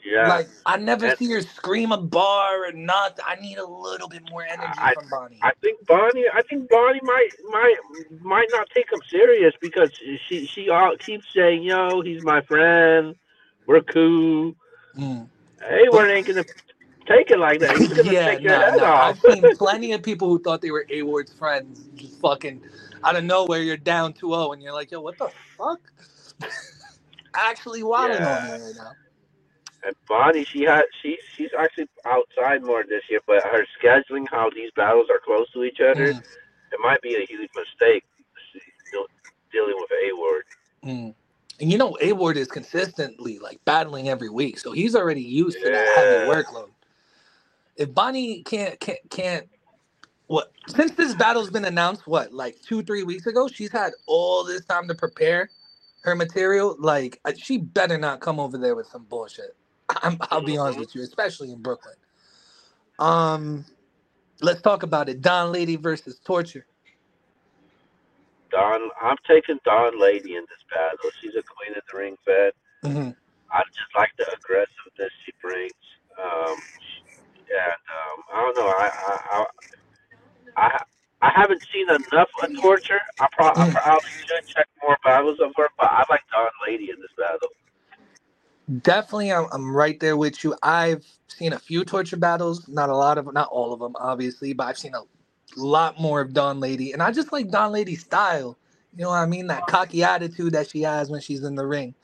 [0.05, 3.19] Yeah, Like I never And- see her scream a bar or not.
[3.25, 5.39] I need a little bit more energy I- from Bonnie.
[5.41, 7.75] I think Bonnie I think Bonnie might might
[8.21, 9.89] might not take him serious because
[10.27, 13.15] she she all keeps saying, "Yo, he's my friend.
[13.65, 14.53] We're cool."
[14.95, 15.27] Mm.
[15.59, 16.45] Hey, we're ain't gonna
[17.07, 17.77] take it like that.
[17.77, 18.85] He's gonna yeah, take your no, head no.
[18.85, 19.19] off.
[19.25, 22.61] I've seen plenty of people who thought they were A Ward's friends just fucking
[23.03, 23.61] out of nowhere.
[23.61, 25.79] You're down 2-0 and you're like, yo, what the fuck?
[27.35, 28.91] Actually wilding on me right now.
[29.85, 34.49] And Bonnie, she had she she's actually outside more this year, but her scheduling, how
[34.49, 36.19] these battles are close to each other, Mm.
[36.19, 38.03] it might be a huge mistake
[38.91, 39.05] deal-
[39.51, 40.43] dealing with A Ward.
[40.83, 41.13] Mm.
[41.59, 45.57] And you know, A Ward is consistently like battling every week, so he's already used
[45.61, 46.69] to that heavy workload.
[47.77, 49.49] If Bonnie can't can't can't
[50.27, 54.43] what since this battle's been announced, what like two three weeks ago, she's had all
[54.45, 55.51] this time to prepare
[56.03, 56.75] her material.
[56.79, 59.55] Like uh, she better not come over there with some bullshit.
[60.03, 60.79] I'm, I'll be honest Mhm.
[60.79, 61.95] with you, especially in Brooklyn.
[62.99, 63.65] Um,
[64.41, 65.21] let's talk about it.
[65.21, 66.67] Don Lady versus Torture.
[68.51, 71.11] Don, I'm taking Don Lady in this battle.
[71.21, 72.53] She's a Queen of the Ring vet.
[72.83, 73.11] hmm
[73.51, 75.77] I just like the aggressiveness she brings.
[76.17, 76.63] Um,
[77.49, 78.69] and um, I don't know.
[78.69, 79.45] I I,
[80.57, 80.69] I
[81.21, 83.01] I haven't seen enough of Torture.
[83.19, 83.73] I, pro- I Mm.
[83.73, 87.53] probably should check more battles of her, but I like Don Lady in this battle.
[88.83, 90.55] Definitely, I'm, I'm right there with you.
[90.63, 94.53] I've seen a few torture battles, not a lot of, not all of them, obviously,
[94.53, 95.03] but I've seen a
[95.57, 98.57] lot more of Don Lady, and I just like Don Lady's style.
[98.95, 99.47] You know what I mean?
[99.47, 101.95] That cocky attitude that she has when she's in the ring.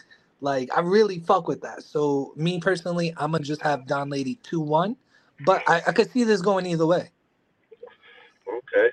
[0.41, 1.84] Like I really fuck with that.
[1.84, 4.97] So me personally, I'm gonna just have Don Lady two one,
[5.45, 7.10] but I, I could see this going either way.
[8.47, 8.89] Okay.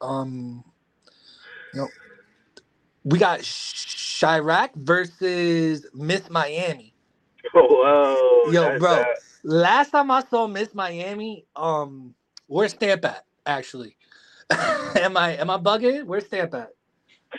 [0.00, 0.64] Um,
[3.04, 6.94] We got Chirac versus Miss Miami.
[7.54, 8.52] Oh, whoa.
[8.52, 8.96] Yo, bro.
[8.96, 12.14] that- Last time I saw Miss Miami, um,
[12.46, 13.24] where's Stamp at?
[13.46, 13.96] Actually,
[14.50, 16.04] am I am I bugging?
[16.04, 16.70] Where's Stamp at?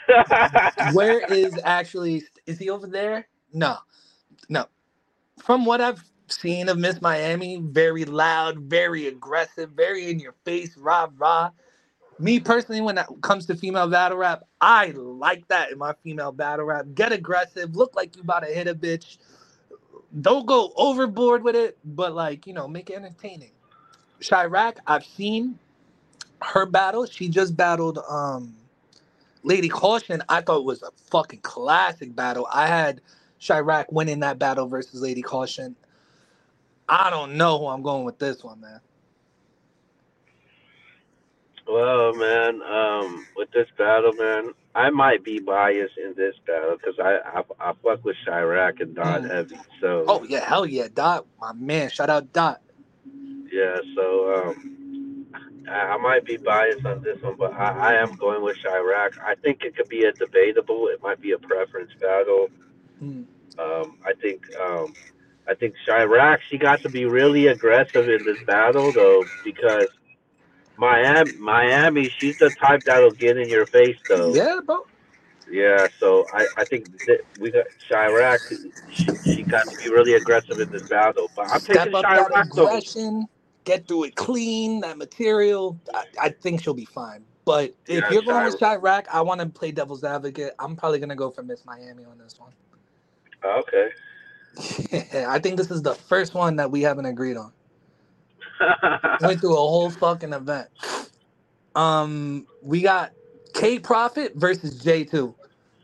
[0.96, 3.28] Where is actually is he over there?
[3.54, 3.78] No,
[4.50, 4.66] no.
[5.44, 10.78] From what I've seen of Miss Miami, very loud, very aggressive, very in your face,
[10.78, 11.52] rah rah.
[12.20, 16.32] Me personally, when it comes to female battle rap, I like that in my female
[16.32, 16.86] battle rap.
[16.96, 19.17] Get aggressive, look like you about to hit a bitch.
[20.22, 23.52] Don't go overboard with it, but like you know, make it entertaining.
[24.22, 25.60] Chirac, I've seen
[26.41, 27.06] her battle.
[27.06, 28.56] She just battled um
[29.44, 30.24] Lady Caution.
[30.30, 32.48] I thought it was a fucking classic battle.
[32.52, 33.02] I had
[33.41, 35.76] Chirac winning that battle versus Lady Caution.
[36.89, 38.82] I don't know who I'm going with this one, man.
[41.67, 46.96] Well, man, um, with this battle, man, I might be biased in this battle because
[47.00, 49.32] I, I I fuck with Chirac and Dot Mm.
[49.32, 49.58] Heavy.
[49.82, 51.89] So Oh yeah, hell yeah, Dot, my man.
[51.89, 52.62] Shout out Dot.
[53.52, 54.76] yeah, so um,
[55.70, 59.20] I, I might be biased on this one, but I, I am going with Chirac.
[59.24, 60.88] I think it could be a debatable.
[60.89, 62.48] It might be a preference battle.
[63.04, 63.26] Mm.
[63.60, 64.94] Um, I think um,
[65.52, 69.90] I think Chirac she got to be really aggressive in this battle though because
[70.78, 74.38] Miami Miami she's the type that'll get in your face though.
[74.38, 74.80] Yeah, bro.
[75.52, 78.40] Yeah, so I, I think that we got Chirac.
[78.92, 82.06] She, she got to be really aggressive in this battle, but I'm Step taking up
[82.14, 82.70] that Chirac though.
[82.70, 83.28] aggression,
[83.66, 85.80] get through it clean, that material.
[85.94, 87.26] I, I think she'll be fine.
[87.46, 90.54] But if Yeah, you're going with Chirac, I want to play devil's advocate.
[90.60, 92.54] I'm probably gonna go for Miss Miami on this one.
[93.46, 93.90] Okay.
[94.94, 97.52] I think this is the first one that we haven't agreed on.
[99.20, 100.70] Went through a whole fucking event.
[101.76, 103.12] Um, we got
[103.54, 105.34] K Profit versus J2.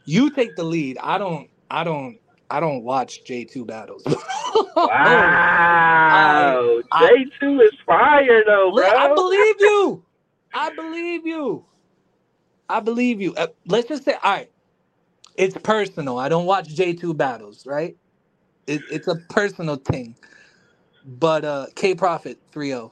[0.06, 0.98] You take the lead.
[1.02, 1.50] I don't.
[1.72, 2.20] I don't.
[2.50, 4.04] I don't watch J2 battles.
[4.76, 8.96] wow, J two is fire though, bro.
[8.96, 10.04] I believe you.
[10.54, 11.66] I believe you.
[12.70, 13.36] I believe you.
[13.36, 14.52] Uh, let's just say, all right,
[15.38, 16.20] it's personal.
[16.20, 17.98] I don't watch J2 battles, right?
[18.68, 20.16] It, it's a personal thing.
[21.06, 22.92] But uh K Profit 3-0,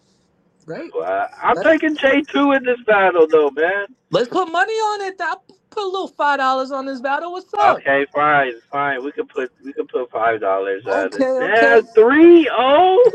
[0.66, 0.90] right?
[0.96, 1.28] Wow.
[1.44, 3.88] I'm Let's- taking J two in this battle though, man.
[4.12, 5.16] Let's put money on it.
[5.20, 7.34] I'll put a little five dollars on this battle.
[7.34, 7.78] What's up?
[7.80, 9.04] Okay, fine, fine.
[9.04, 11.28] We could put we could put five dollars on Okay, it.
[11.28, 11.62] okay.
[11.62, 13.12] Yeah, three oh.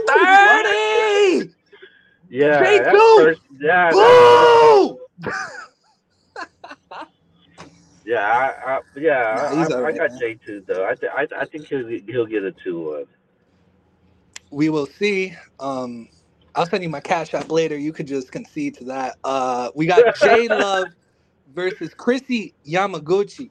[1.40, 1.50] Thirty.
[2.28, 2.84] Yeah, J2.
[2.84, 5.00] that's first- yeah, Boo!
[8.10, 10.10] Yeah, I, I yeah, Nah, I, he's I, I got.
[10.18, 10.84] J two though.
[10.86, 13.06] I, th- I I think he'll he'll get a two one.
[14.50, 15.34] we will see.
[15.60, 16.08] Um,
[16.54, 17.78] I'll send you my cash app later.
[17.78, 19.16] You could just concede to that.
[19.24, 20.96] Uh, we got J Love
[21.52, 23.50] versus Chrissy Yamaguchi.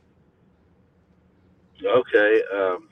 [1.86, 2.42] Okay.
[2.54, 2.90] Um,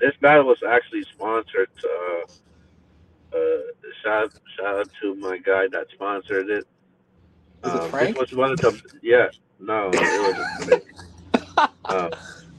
[0.00, 1.70] this battle was actually sponsored.
[1.84, 2.26] Uh,
[3.36, 3.62] uh,
[4.04, 6.66] shout shout out to my guy that sponsored it.
[7.64, 8.16] Is it Um, Frank?
[8.16, 9.28] This was one of the yeah.
[9.62, 10.80] No, it was.
[11.84, 12.10] uh,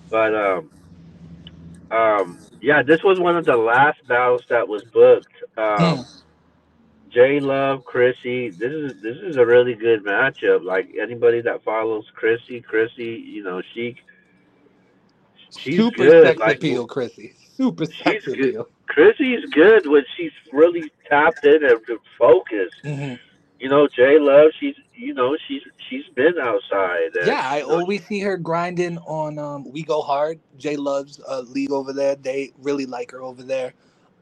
[0.10, 0.70] but um,
[1.92, 5.28] um, yeah, this was one of the last battles that was booked.
[5.58, 6.02] Um, Hmm.
[7.10, 8.50] J Love, Chrissy.
[8.50, 10.64] This is this is a really good matchup.
[10.64, 13.96] Like anybody that follows Chrissy, Chrissy, you know, she
[15.60, 16.26] she's Super good.
[16.28, 17.34] sex Like appeal, Chrissy.
[17.56, 18.40] Super sex good.
[18.40, 18.68] appeal.
[18.88, 21.80] Chrissy's good when she's really tapped in and
[22.18, 22.76] focused.
[22.84, 23.20] Mhm.
[23.64, 27.16] You know, J Love, she's you know, she's she's been outside.
[27.16, 30.42] and, Yeah, I always see her grinding on um We Go Hard.
[30.58, 32.16] J Love's uh, league over there.
[32.16, 33.74] They really like her over there.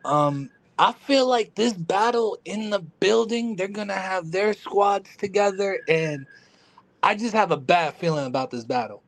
[0.05, 5.79] Um I feel like this battle in the building, they're gonna have their squads together,
[5.87, 6.27] and
[7.01, 9.01] I just have a bad feeling about this battle.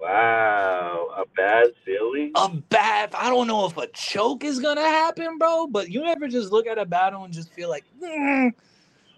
[0.00, 2.32] Wow, a bad feeling.
[2.36, 3.14] A bad.
[3.14, 5.66] I don't know if a choke is gonna happen, bro.
[5.66, 8.52] But you ever just look at a battle and just feel like "Mm,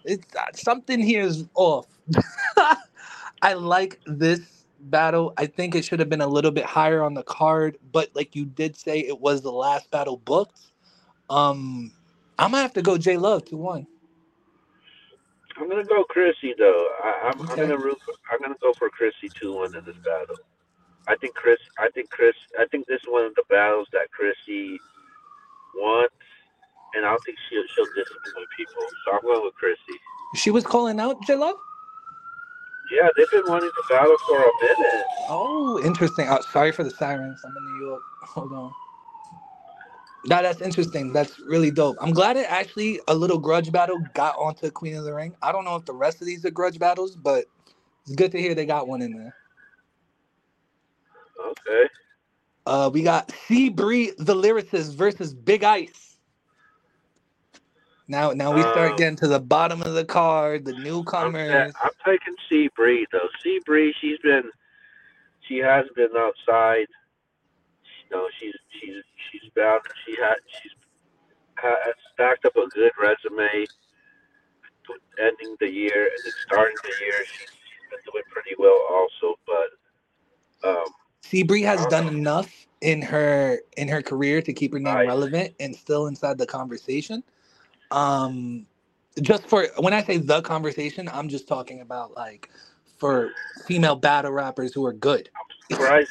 [0.05, 1.87] it's uh, something here is off.
[3.41, 4.41] I like this
[4.79, 5.33] battle.
[5.37, 8.35] I think it should have been a little bit higher on the card, but like
[8.35, 10.59] you did say, it was the last battle booked.
[11.29, 11.91] Um,
[12.39, 13.85] I'm gonna have to go J Love two one.
[15.57, 16.87] I'm gonna go Chrissy though.
[17.03, 17.61] I, I'm, Okay.
[17.63, 20.37] I'm gonna root for, I'm gonna go for Chrissy two one in this battle.
[21.07, 21.57] I think Chris.
[21.79, 22.35] I think Chris.
[22.59, 24.79] I think this is one of the battles that Chrissy
[25.75, 26.15] wants,
[26.95, 28.83] and I don't think she'll she'll disappoint people.
[29.05, 29.99] So I'm going with Chrissy.
[30.35, 31.55] She was calling out J Love.
[32.91, 35.05] Yeah, they've been wanting to battle for a minute.
[35.29, 36.27] Oh, interesting.
[36.29, 37.41] Oh, sorry for the sirens.
[37.45, 38.01] I'm in New York.
[38.23, 38.71] Hold on.
[40.25, 41.13] That that's interesting.
[41.13, 41.97] That's really dope.
[41.99, 45.35] I'm glad it actually a little grudge battle got onto Queen of the Ring.
[45.41, 47.45] I don't know if the rest of these are grudge battles, but
[48.05, 49.35] it's good to hear they got one in there.
[51.49, 51.89] Okay.
[52.65, 56.17] Uh, we got C Bree the lyricist versus Big Ice.
[58.07, 61.91] Now, now we start Um, getting to the bottom of the card, the I'm, I'm
[62.05, 63.29] taking C Bree though.
[63.41, 64.51] C Bree, she's been,
[65.47, 66.87] she has been outside.
[68.09, 69.81] You know, she's she's she's bound.
[70.05, 70.71] She had she's
[71.57, 71.75] ha
[72.13, 73.65] stacked up a good resume.
[75.19, 79.39] Ending the year and then starting the year, she's, she's been doing pretty well also.
[79.47, 80.91] But um,
[81.23, 85.07] C Bree has done enough in her in her career to keep her name Right.
[85.07, 87.23] relevant and still inside the conversation.
[87.91, 88.65] Um,
[89.21, 92.49] just for when I say the conversation, I'm just talking about like
[92.97, 93.29] for
[93.65, 95.29] female battle rappers who are good.
[95.35, 96.09] I'm surprised.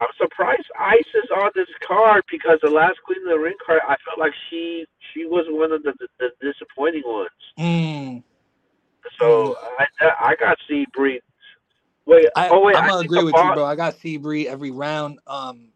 [0.00, 3.80] I'm surprised Ice is on this card because the last Queen of the Ring card,
[3.86, 7.30] I felt like she she was one of the, the, the disappointing ones.
[7.58, 8.22] Mm,
[9.20, 9.86] So I
[10.20, 11.20] I got C Bree.
[12.10, 13.64] Wait, I, oh wait, I'm gonna agree with you, bro.
[13.64, 15.20] I got C Bree every round.
[15.26, 15.68] Um,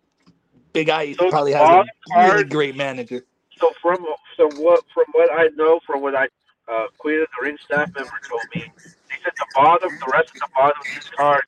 [0.72, 1.84] Big Ice So probably has a
[2.20, 3.24] really great manager.
[3.60, 4.04] So from
[4.36, 6.24] so what from what I know from what I
[6.68, 8.62] uh, Queen of the Ring staff member told me,
[9.08, 11.46] they said the bottom, the rest of the bottom of these cards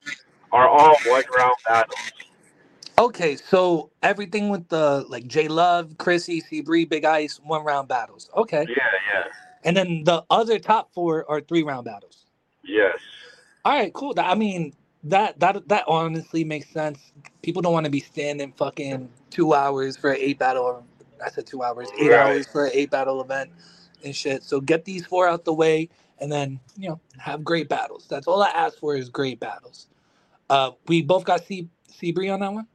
[0.52, 1.98] are all one round battles.
[2.98, 7.88] Okay, so everything with the like J Love, Chrissy, C Bree, Big Ice, one round
[7.88, 8.30] battles.
[8.36, 8.76] Okay, Yeah,
[9.12, 9.24] yeah,
[9.64, 12.26] and then the other top four are three round battles.
[12.64, 12.98] yes.
[13.66, 14.14] All right, cool.
[14.18, 14.74] I mean,
[15.04, 17.12] that that that honestly makes sense.
[17.42, 20.86] People don't want to be standing fucking two hours for an eight battle.
[21.24, 22.26] I said two hours, eight Right.
[22.26, 23.52] hours for an eight battle event
[24.04, 24.44] and shit.
[24.44, 28.06] So get these four out the way, and then you know have great battles.
[28.10, 29.88] That's all I ask for is great battles.
[30.50, 32.68] Uh, we both got C C Bree on that one.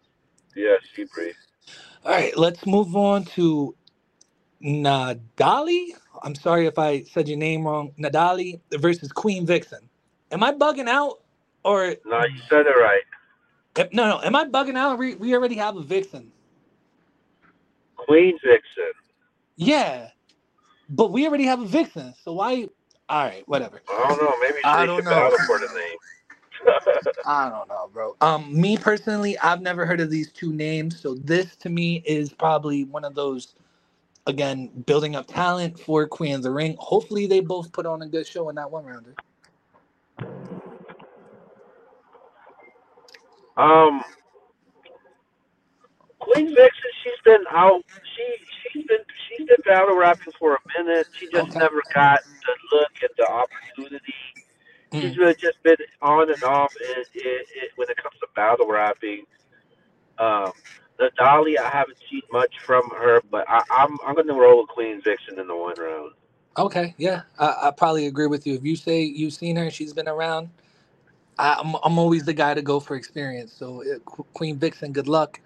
[0.56, 1.34] Yes, C Bree.
[2.06, 3.75] All right, let's move on to
[4.63, 5.89] Nadali.
[6.23, 7.93] I'm sorry if I said your name wrong.
[7.99, 9.90] Nadali versus Queen Vixen.
[10.32, 11.20] Am I bugging out,
[11.63, 13.04] or No, you said it right.
[13.78, 14.22] Am- No, no.
[14.22, 15.00] Am I bugging out?
[15.00, 16.32] We, we already have a vixen.
[17.98, 18.94] Queen Vixen.
[19.58, 20.10] Yeah,
[20.89, 22.13] but we already have a vixen.
[22.24, 22.67] So why?
[23.10, 23.82] All right, whatever.
[23.89, 24.34] I don't know.
[24.41, 25.12] Maybe I they don't know.
[25.12, 25.98] battle for the name.
[27.26, 28.15] I don't know, bro.
[28.22, 31.00] Um, me personally, I've never heard of these two names.
[31.00, 33.56] So this to me is probably one of those,
[34.28, 36.76] again, building up talent for Queen of the Ring.
[36.80, 39.15] Hopefully, they both put on a good show in that one rounder.
[43.58, 44.04] Um,
[46.20, 47.82] Queen Vixen, she's been out.
[48.16, 48.26] She
[48.74, 51.08] she's been she's been battle rapping for a minute.
[51.20, 51.60] She just Okay.
[51.60, 54.16] never got the look and the opportunity.
[54.94, 55.18] She's Mm.
[55.18, 59.26] really just been on and off it, it, it, when it comes to battle rapping.
[60.20, 60.54] Um,
[61.00, 64.70] the Dolly, I haven't seen much from her, but I, I'm I'm gonna roll with
[64.70, 66.12] Queen Vixen in the one round.
[66.58, 68.56] Okay, yeah, I, I probably agree with you.
[68.56, 70.50] If you say you've seen her, she's been around.
[71.39, 73.54] I, I'm I'm always the guy to go for experience.
[73.54, 74.00] So uh,
[74.34, 75.41] Queen Vixen, good luck.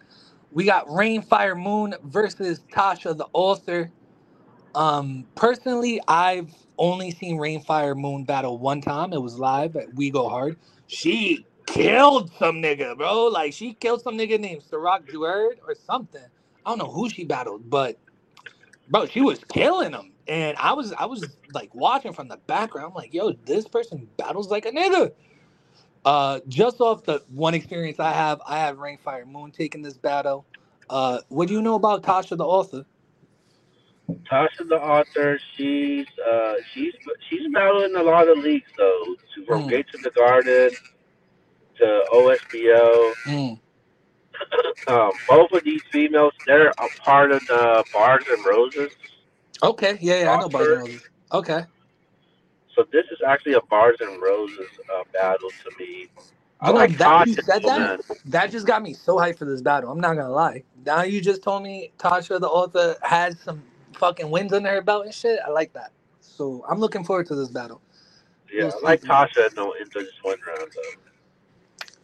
[0.52, 3.92] We got Rain, Fire, Moon versus Tasha, the author.
[4.76, 9.14] Um, personally, I've only seen Rain, Fire, Moon battle one time.
[9.14, 10.58] It was live at We Go Hard.
[10.88, 13.26] She killed some nigga, bro.
[13.28, 16.24] Like she killed some nigga named Ciroc Duerd or something.
[16.66, 17.98] I don't know who she battled, but
[18.90, 20.14] bro, she was killing him.
[20.28, 22.90] And I was I was like watching from the background.
[22.90, 25.12] I'm like, yo, this person battles like a nigga.
[26.06, 29.98] Uh, just off the one experience I have, I have Rain Fire Moon taking this
[29.98, 30.46] battle.
[30.88, 32.86] Uh, what do you know about Tasha the author?
[34.32, 36.94] Tasha, the author, she's uh, she's
[37.28, 39.70] she's battling a lot of leagues though, to- from Mm.
[39.70, 40.70] Gates of the Garden
[41.80, 43.14] to OSBO.
[43.26, 43.60] Mm,
[44.88, 48.92] Um, both of these females, they're a part of the Bars and Roses.
[49.64, 51.10] Okay, yeah, yeah, I know Bars and Roses.
[51.34, 51.64] Okay,
[52.76, 56.10] So this is actually a Bars and Roses uh, battle to me.
[56.62, 57.44] I like that- you Tasha.
[57.46, 58.02] said that?
[58.26, 59.92] that just got me so hyped for this battle.
[59.92, 60.64] I'm not gonna lie.
[60.86, 63.64] Now you just told me Tasha the author has some
[63.96, 65.40] fucking wins under her belt and shit.
[65.46, 65.92] I like that.
[66.22, 67.82] So I'm looking forward to this battle.
[68.52, 69.04] Yeah, I like.
[69.04, 70.94] Tasha in, the, in this one round though.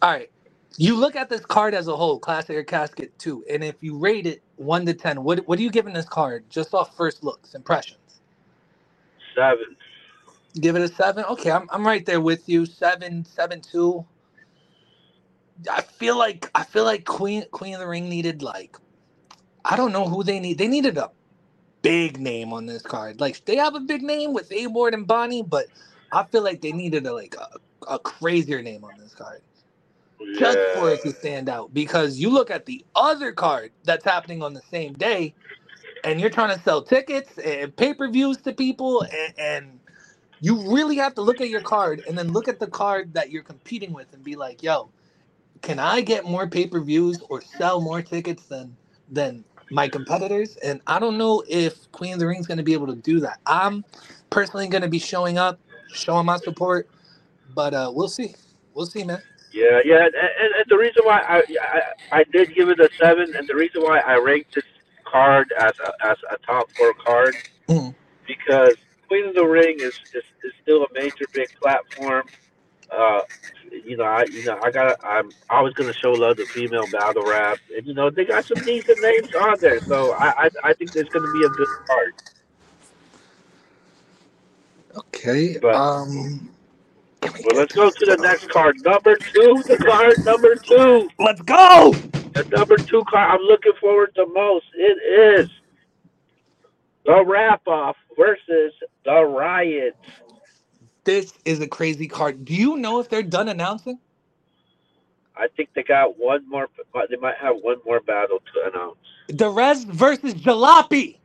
[0.01, 0.31] All right.
[0.77, 3.97] You look at this card as a whole, classic or casket two, and if you
[3.97, 7.23] rate it one to ten, what what are you giving this card just off first
[7.23, 8.21] looks, impressions?
[9.35, 9.77] Seven.
[10.59, 11.25] Give it a seven.
[11.25, 12.65] Okay, I'm I'm right there with you.
[12.65, 14.05] Seven, seven two.
[15.71, 18.77] I feel like I feel like Queen Queen of the Ring needed like
[19.65, 20.57] I don't know who they need.
[20.57, 21.11] They needed a
[21.81, 23.19] big name on this card.
[23.21, 25.67] Like they have a big name with A Ward and Bonnie, but
[26.11, 27.49] I feel like they needed a like a,
[27.93, 29.41] a crazier name on this card.
[30.39, 31.73] just for it to stand out.
[31.73, 35.35] Because you look at the other card that's happening on the same day,
[36.05, 39.80] and you're trying to sell tickets and pay-per-views to people and, and
[40.41, 43.31] you really have to look at your card and then look at the card that
[43.31, 44.89] you're competing with and be like yo
[45.61, 48.75] can i get more pay-per-views or sell more tickets than
[49.09, 50.57] than my competitors?
[50.57, 52.95] And i don't know if queen of the ring is going to be able to
[52.95, 53.39] do that.
[53.45, 53.85] I'm
[54.29, 55.59] personally going to be showing up
[55.93, 56.89] showing my support
[57.55, 58.35] but uh we'll see.
[58.73, 59.21] We'll see man.
[59.53, 62.89] Yeah, yeah, and, and, and the reason why I, I I did give it a
[62.97, 64.63] seven, and the reason why I ranked this
[65.03, 67.35] card as a, as a top four card,
[67.67, 67.93] Mhm.
[68.25, 68.75] because
[69.11, 72.25] Queen of the Ring is, is, is still a major big platform.
[72.89, 73.19] Uh,
[73.69, 76.85] you know, I you know I got I'm I was gonna show love to female
[76.89, 80.49] battle rap, and you know they got some decent names on there, so I I,
[80.63, 82.13] I think there's gonna be a good card.
[84.95, 86.49] okay But- um
[87.21, 89.61] we Well, let's go to the next card, number two.
[89.67, 91.09] The card number two.
[91.19, 91.93] let's go
[92.31, 94.67] The number two card I'm looking forward to most.
[94.73, 95.49] It is
[97.05, 98.73] the Rap Off versus
[99.05, 99.95] the Riot.
[101.03, 102.45] This is a crazy card.
[102.45, 103.99] Do you know if they're done announcing?
[105.35, 106.67] I think they got one more.
[107.09, 108.97] They might have one more battle to announce.
[109.29, 111.17] Derez versus Jalopy.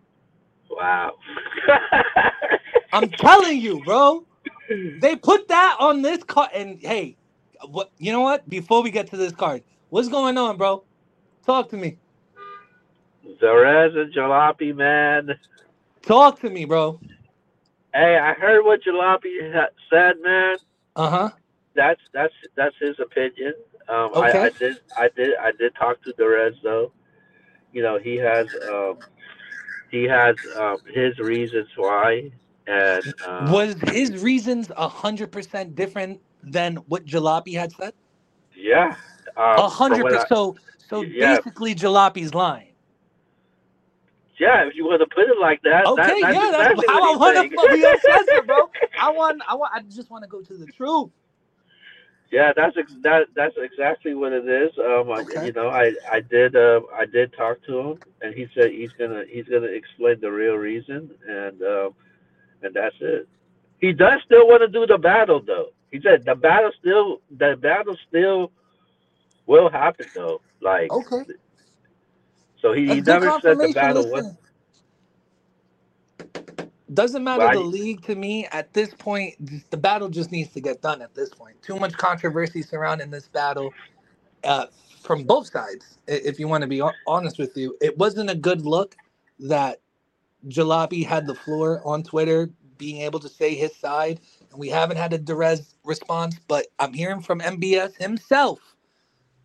[0.71, 1.17] Wow.
[2.93, 4.25] I'm telling you, bro.
[5.01, 6.51] They put that on this card.
[6.55, 7.17] And hey,
[7.69, 8.49] what you know what?
[8.49, 10.85] Before we get to this card, what's going on, bro?
[11.45, 11.99] Talk to me.
[13.41, 15.39] Zarez and Jalopy, man.
[16.07, 17.01] Talk to me, bro.
[17.95, 19.39] Hey, I heard what Jalopy
[19.91, 20.59] said, man.
[20.97, 21.31] Uh huh.
[21.75, 23.55] That's that's that's his opinion.
[23.89, 24.39] Um, Okay.
[24.39, 26.93] I, I did I did I did talk to Derez though.
[27.73, 28.99] You know he has um,
[29.91, 32.31] he has um, his reasons why,
[32.67, 37.93] and um, Was his reasons a hundred percent different than what Jalopy had said?
[38.57, 38.97] yeah,
[39.37, 40.29] um, A hundred percent.
[40.29, 41.41] So, so Yeah.
[41.43, 42.76] basically, Jalopy's lying.
[44.39, 45.87] Yeah, if you want to put it like that.
[45.87, 48.71] Okay, that, that's yeah, that's exactly how I what want to be bro.
[49.01, 51.11] I want, I want, I just want to go to the truth.
[52.31, 54.73] Yeah, that's ex- that that's exactly what it is.
[54.79, 55.39] Um, Okay.
[55.41, 58.73] I, you know, I I did uh, I did talk to him, and he said
[58.73, 61.95] he's gonna he's gonna explain the real reason, and um,
[62.63, 63.29] and that's it.
[63.79, 65.69] He does still want to do the battle, though.
[65.93, 68.51] He said the battle still the battle still
[69.47, 70.41] will happen, though.
[70.61, 71.23] Like, Okay.
[72.61, 74.25] So he, he never said the battle was.
[76.93, 79.35] Doesn't matter Well, I- the league to me at this point.
[79.71, 81.61] The battle just needs to get done at this point.
[81.63, 83.73] Too much controversy surrounding this battle
[84.45, 84.67] uh,
[85.03, 85.99] from both sides.
[86.07, 88.97] If you want to be honest with you, it wasn't a good look
[89.41, 89.81] that
[90.49, 94.97] Jalopy had the floor on Twitter, being able to say his side, and we haven't
[94.99, 96.39] had a Derez response.
[96.49, 98.61] But I'm hearing from NBS himself,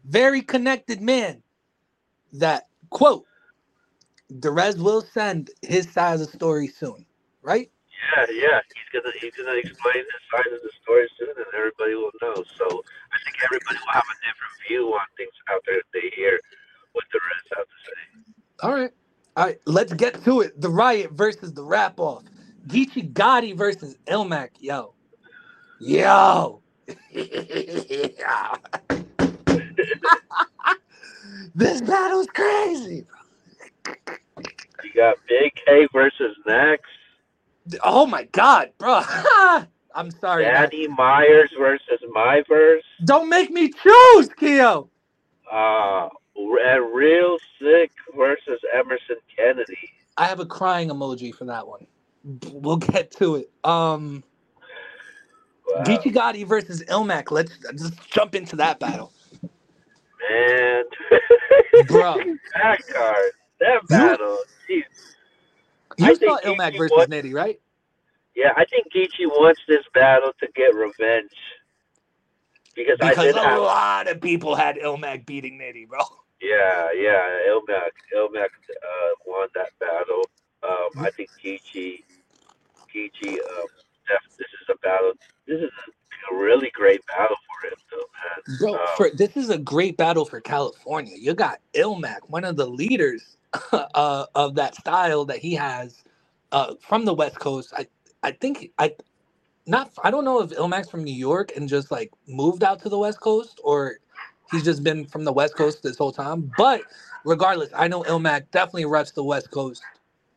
[0.05, 1.43] very connected man,
[2.33, 3.25] that quote
[4.39, 7.05] Derez will send his side of the story soon,
[7.41, 7.69] right?
[8.17, 11.95] Yeah, yeah, he's gonna he's gonna explain his side of the story soon, and everybody
[11.95, 12.43] will know.
[12.57, 12.65] So
[13.11, 16.39] I think everybody will have a different view on things after they hear
[16.93, 18.01] what the rest have to say.
[18.63, 18.91] All right.
[19.37, 20.59] All right, let's get to it.
[20.59, 22.23] The Riot versus the Rap Off.
[22.67, 24.49] Geechee Gotti versus Ilmac.
[24.59, 24.93] Yo.
[25.79, 26.61] Yo.
[27.13, 28.55] Yeah.
[31.55, 33.05] this battle's crazy.
[34.83, 36.85] You got Big K versus Next,
[37.83, 39.01] Oh my god, bro.
[39.93, 40.43] I'm sorry.
[40.43, 40.69] man.
[40.69, 44.89] Danny Myers versus Myverse, Don't make me choose, Keo.
[45.51, 46.09] uh,
[46.93, 49.77] Real Sick versus Emerson Kennedy.
[50.17, 51.85] I have a crying emoji for that one.
[52.51, 53.49] We'll get to it.
[53.63, 54.23] Um
[55.67, 57.31] Wow, Geechee Gotti versus Ilmac.
[57.31, 59.13] Let's just jump into that battle.
[60.29, 60.83] Man,
[61.87, 62.15] Bro.
[62.53, 64.37] that card, that battle.
[64.69, 64.83] Jeez.
[65.97, 67.59] You I saw Ilmac versus won- Nitty, right?
[68.35, 71.31] Yeah, I think Geechee wants this battle to get revenge.
[72.75, 75.99] Because, I Because did a have lot of people had Ilmac beating Nitty, bro.
[76.41, 80.23] Yeah, yeah, Ilmac, Ilmac uh, won that battle.
[80.63, 82.03] Um, I think Geechee,
[82.93, 83.67] Geechee, um,
[84.37, 85.13] this is a battle.
[85.45, 85.91] This is a
[86.33, 88.57] really great battle for him, though.
[88.59, 91.15] Bro, Um, for this is a great battle for California.
[91.17, 93.37] You got Ilmac, one of the leaders
[93.71, 96.03] uh, of that style that he has
[96.51, 97.73] uh, from the West Coast.
[97.75, 97.87] I
[98.23, 98.93] I think I
[99.65, 102.89] not I don't know if Ilmac's from New York and just like moved out to
[102.89, 103.97] the West Coast or
[104.51, 106.51] he's just been from the West Coast this whole time.
[106.57, 106.81] But
[107.25, 109.81] regardless, I know Ilmac definitely reps the West Coast.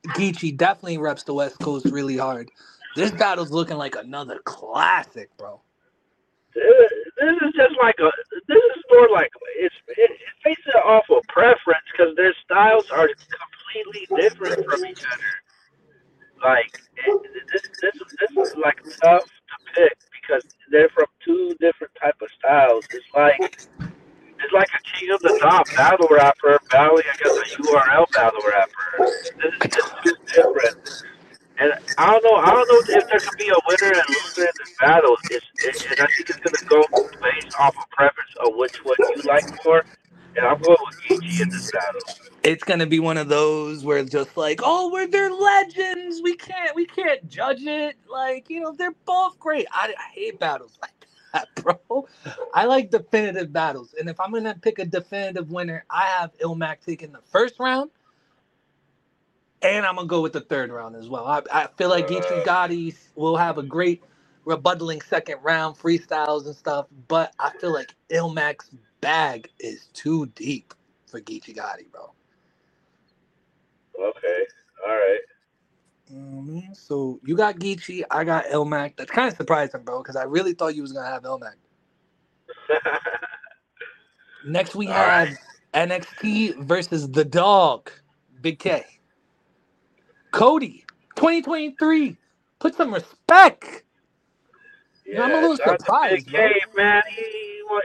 [0.09, 2.51] Geechee definitely reps the West Coast really hard.
[2.97, 5.61] This battle's looking like another classic, bro
[6.55, 8.11] this is just like a
[8.49, 13.09] this is more like it's it, it's based off of preference because their styles are
[13.09, 15.33] completely different from each other.
[16.43, 21.93] Like it, this this this is like tough to pick because they're from two different
[22.01, 22.85] type of styles.
[22.91, 23.41] It's like
[24.45, 29.11] it's like a King of the Dot battle rapper battling against a URL battle rapper.
[29.43, 29.71] This is
[30.05, 31.05] just different.
[31.59, 32.37] And I don't know.
[32.37, 35.17] I don't know if there could be a winner and loser in this battle.
[35.31, 36.85] It's, it, and I think it's gonna go
[37.23, 39.85] based off of preference of which one you like more.
[40.37, 42.01] And I'm going with Geechee in this battle.
[42.43, 46.21] It's gonna be one of those where it's just like, oh, we're they're legends.
[46.23, 47.97] We can't we can't judge it.
[48.11, 49.67] Like you know, they're both great.
[49.73, 50.93] I, I hate battles like
[51.35, 52.09] that, bro.
[52.55, 56.79] I like definitive battles, and if I'm gonna pick a definitive winner, I have Ilmac
[56.85, 57.91] taking the first round,
[59.65, 61.27] and I'm gonna go with the third round as well.
[61.27, 62.43] I, I feel like Geechee.
[62.45, 64.05] Gotti will have a great
[64.47, 68.71] rebuttaling second round freestyles and stuff, but I feel like Ilmac's
[69.03, 70.75] bag is too deep
[71.09, 72.15] for Geechee Gotti, bro.
[74.01, 74.47] Okay.
[74.87, 75.21] All right.
[76.13, 76.77] Mhm.
[76.77, 78.97] So you got Geechee, I got Ilmac.
[78.97, 81.55] That's kind of surprising, bro, because I really thought you was gonna have Ilmac.
[84.43, 85.39] Next we All have right.
[85.75, 87.91] NXT versus the Dog,
[88.41, 88.85] Big K.
[90.35, 92.17] Cody, 2023.
[92.59, 93.85] Put some respect.
[95.07, 96.27] yeah, I'm a little shout out to surprised, Big.
[96.27, 97.03] K, man.
[97.09, 97.85] He, what,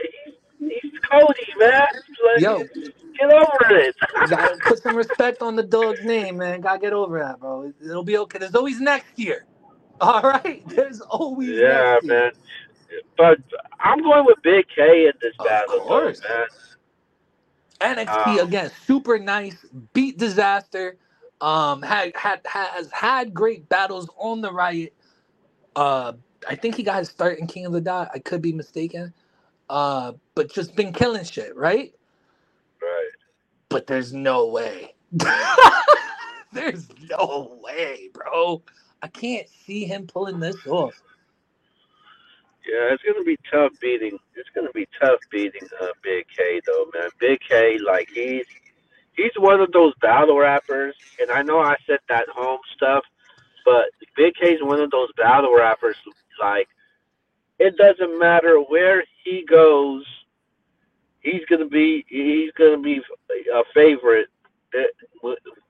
[0.58, 1.86] he's, Cody, man.
[2.26, 2.58] Like, Yo.
[2.64, 3.94] get over it.
[4.28, 6.60] Gotta put some respect on the dog's name, man.
[6.60, 7.72] Gotta get over that, bro.
[7.84, 8.38] It'll be okay.
[8.38, 9.46] There's always next year.
[10.00, 10.62] All right.
[10.68, 12.22] There's always yeah, next year.
[12.22, 12.32] man.
[13.16, 13.38] But
[13.78, 16.20] I'm going with Big K in this Of battle, though, course.
[16.28, 16.46] man.
[17.96, 20.98] NXT Um, again, super nice, beat disaster.
[21.40, 24.94] Um, had had has had great battles on the riot.
[25.74, 26.12] Uh,
[26.48, 28.10] I think he got his start in King of the Dot.
[28.14, 29.14] I could be mistaken.
[29.68, 31.94] Uh, but just been killing shit, right?
[32.82, 33.10] Right.
[33.68, 34.94] But there's no way.
[36.52, 38.62] there's no way, bro.
[39.02, 41.00] I can't see him pulling this off.
[42.68, 44.18] Yeah, it's gonna be tough beating.
[44.34, 47.08] It's gonna be tough beating uh, Big K though, man.
[47.18, 48.46] Big K, like he's
[49.16, 53.04] he's one of those battle rappers, and I know I said that home stuff,
[53.64, 53.86] but
[54.16, 55.96] Big K is one of those battle rappers.
[56.40, 56.68] Like
[57.58, 60.04] it doesn't matter where he goes,
[61.20, 63.00] he's gonna be he's gonna be
[63.54, 64.28] a favorite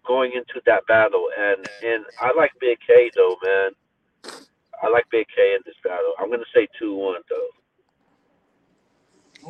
[0.06, 3.70] going into that battle, and and I like Big K though, man.
[4.82, 6.14] I like Big K in this battle.
[6.18, 7.48] I'm gonna say two one though.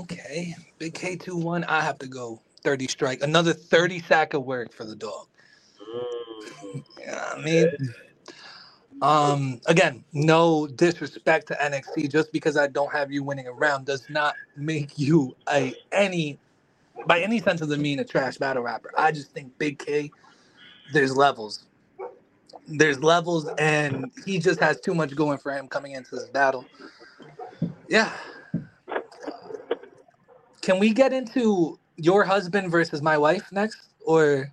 [0.02, 1.64] Okay, big K two one.
[1.64, 3.22] I have to go thirty strike.
[3.22, 5.26] Another thirty sack of work for the dog.
[6.64, 7.72] Mm, Yeah, I mean,
[9.02, 12.10] um, again, no disrespect to NXT.
[12.10, 16.38] Just because I don't have you winning a round does not make you a any,
[17.06, 18.92] by any sense of the mean, a trash battle rapper.
[18.96, 20.10] I just think Big K,
[20.92, 21.66] there's levels.
[22.68, 26.64] There's levels, and he just has too much going for him coming into this battle.
[27.88, 28.12] Yeah.
[30.62, 34.50] Can we get into your husband versus my wife next, or?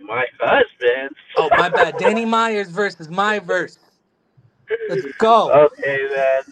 [0.00, 1.14] my husband.
[1.36, 1.96] Oh, my bad.
[1.98, 3.78] Danny Myers versus my verse.
[4.88, 5.50] Let's go.
[5.52, 6.42] Okay, man.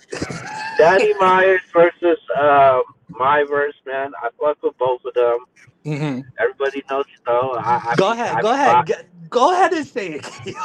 [0.78, 4.12] Danny Myers versus um, my verse, man.
[4.22, 5.38] I fuck with both of them.
[5.84, 7.52] hmm Everybody knows, you know.
[7.64, 8.34] I, I Go ahead.
[8.36, 8.52] I Go
[8.84, 9.06] be ahead.
[9.34, 10.56] Go ahead and say it.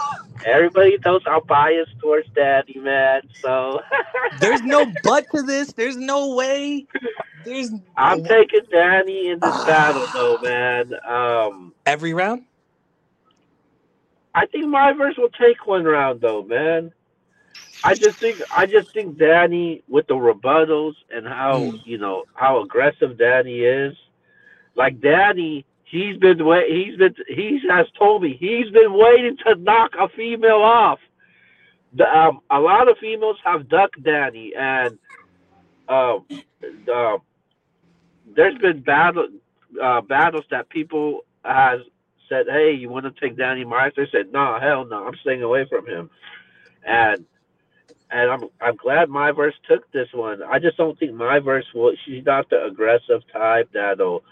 [0.45, 3.23] Everybody knows I'm biased towards Daddy, man.
[3.43, 3.81] So
[4.31, 5.73] There's no but to this.
[5.73, 6.87] There's no way.
[7.45, 10.93] There's I'm taking Danny in this battle, though, man.
[11.07, 12.43] Um, every round.
[14.35, 16.93] I think my verse will take one round, though, man.
[17.83, 21.81] I just think I just think Danny with the rebuttals and how Mm.
[21.83, 23.95] you know how aggressive Danny is.
[24.75, 29.55] Like Danny, he's been wait he's been he has told me he's been waiting to
[29.55, 30.99] knock a female off.
[31.93, 34.99] The, um, a lot of females have ducked Danny, and
[35.87, 36.25] um,
[36.93, 37.17] uh,
[38.35, 39.27] there's been battle
[39.81, 41.79] uh, battles that people has
[42.27, 45.41] said, "Hey, you want to take Danny Myers?" They said, "No, hell no, I'm staying
[45.41, 46.11] away from him."
[46.85, 47.25] And
[48.11, 50.43] and I'm I'm glad my verse took this one.
[50.43, 51.93] I just don't think my verse will.
[52.05, 54.23] She's not the aggressive type that'll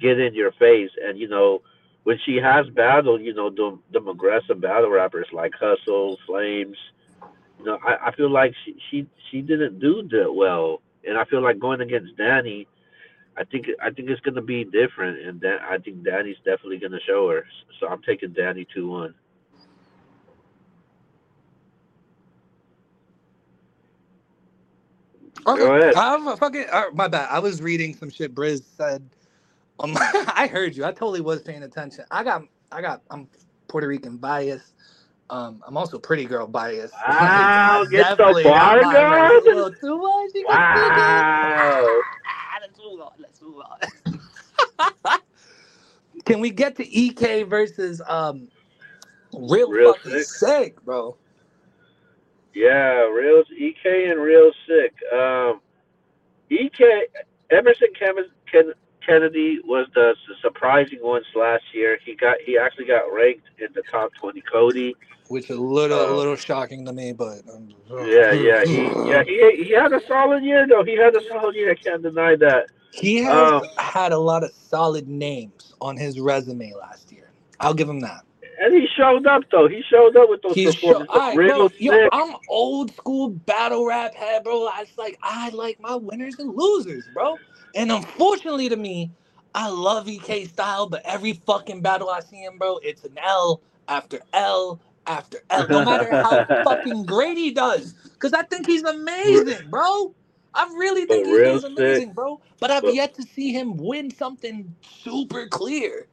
[0.00, 0.90] get in your face.
[1.04, 1.62] And you know,
[2.04, 6.76] when she has battle, you know, them them aggressive battle rappers like Hustle, Flames.
[7.58, 11.24] You know, I, I feel like she, she she didn't do that well, and I
[11.24, 12.66] feel like going against Danny.
[13.36, 17.00] I think I think it's gonna be different, and that I think Danny's definitely gonna
[17.06, 17.46] show her.
[17.80, 19.14] So I'm taking Danny two one.
[25.46, 25.60] Okay.
[25.62, 25.94] Go ahead.
[25.96, 26.66] I'm fucking.
[26.70, 27.28] Uh, my bad.
[27.30, 28.34] I was reading some shit.
[28.34, 29.08] Briz said.
[29.80, 30.84] Um, I heard you.
[30.84, 32.04] I totally was paying attention.
[32.10, 32.42] I got.
[32.72, 33.02] I got.
[33.10, 33.28] I'm
[33.68, 34.74] Puerto Rican bias.
[35.30, 36.90] Um, I'm also pretty girl bias.
[37.08, 39.70] Wow, get the bar girl?
[39.70, 40.30] too much.
[40.34, 42.00] You can Wow.
[42.62, 43.12] let's move on.
[43.18, 45.20] Let's move on.
[46.24, 48.48] Can we get to EK versus um
[49.34, 50.24] real, Real fucking sick.
[50.26, 51.16] sick, bro?
[52.54, 54.94] Yeah, real EK and real sick.
[55.12, 55.60] Um,
[56.50, 57.06] EK
[57.50, 58.72] Emerson Ken- Ken-
[59.08, 61.98] Kennedy was the surprising ones last year.
[62.04, 64.42] He got he actually got ranked in the top twenty.
[64.42, 64.94] Cody.
[65.28, 67.68] Which a little a Uh, little shocking to me, but um,
[68.06, 70.84] Yeah, yeah, he yeah he he had a solid year though.
[70.84, 71.70] He had a solid year.
[71.70, 72.66] I can't deny that.
[72.92, 77.30] He has Um, had a lot of solid names on his resume last year.
[77.60, 78.24] I'll give him that.
[78.60, 79.68] And he showed up though.
[79.68, 81.36] He showed up with those performances.
[81.36, 82.08] real bro, yo.
[82.12, 84.66] I'm old school battle rap head, bro.
[84.66, 87.36] I like I like my winners and losers, bro.
[87.74, 89.10] And unfortunately to me,
[89.54, 93.60] I love EK style, but every fucking battle I see him, bro, it's an L
[93.88, 95.66] after L after L.
[95.68, 100.14] No matter how fucking great he does, because I think he's amazing, bro.
[100.54, 102.40] I really think he's amazing, bro.
[102.60, 106.08] But I've yet to see him win something super clear.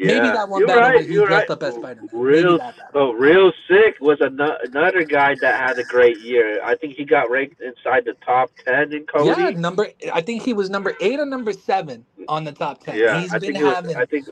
[0.00, 1.06] Yeah, Maybe that one you're battle right.
[1.06, 1.50] You're right.
[1.50, 2.08] up as Spider-Man.
[2.14, 2.90] Real, that battle.
[2.94, 6.58] oh, real sick was ano- another guy that had a great year.
[6.64, 9.38] I think he got ranked inside the top ten in Cody.
[9.38, 9.88] Yeah, number.
[10.10, 12.96] I think he was number eight or number seven on the top ten.
[12.96, 13.96] Yeah, He's I been think it was, having.
[13.96, 14.28] I think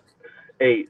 [0.60, 0.88] eight.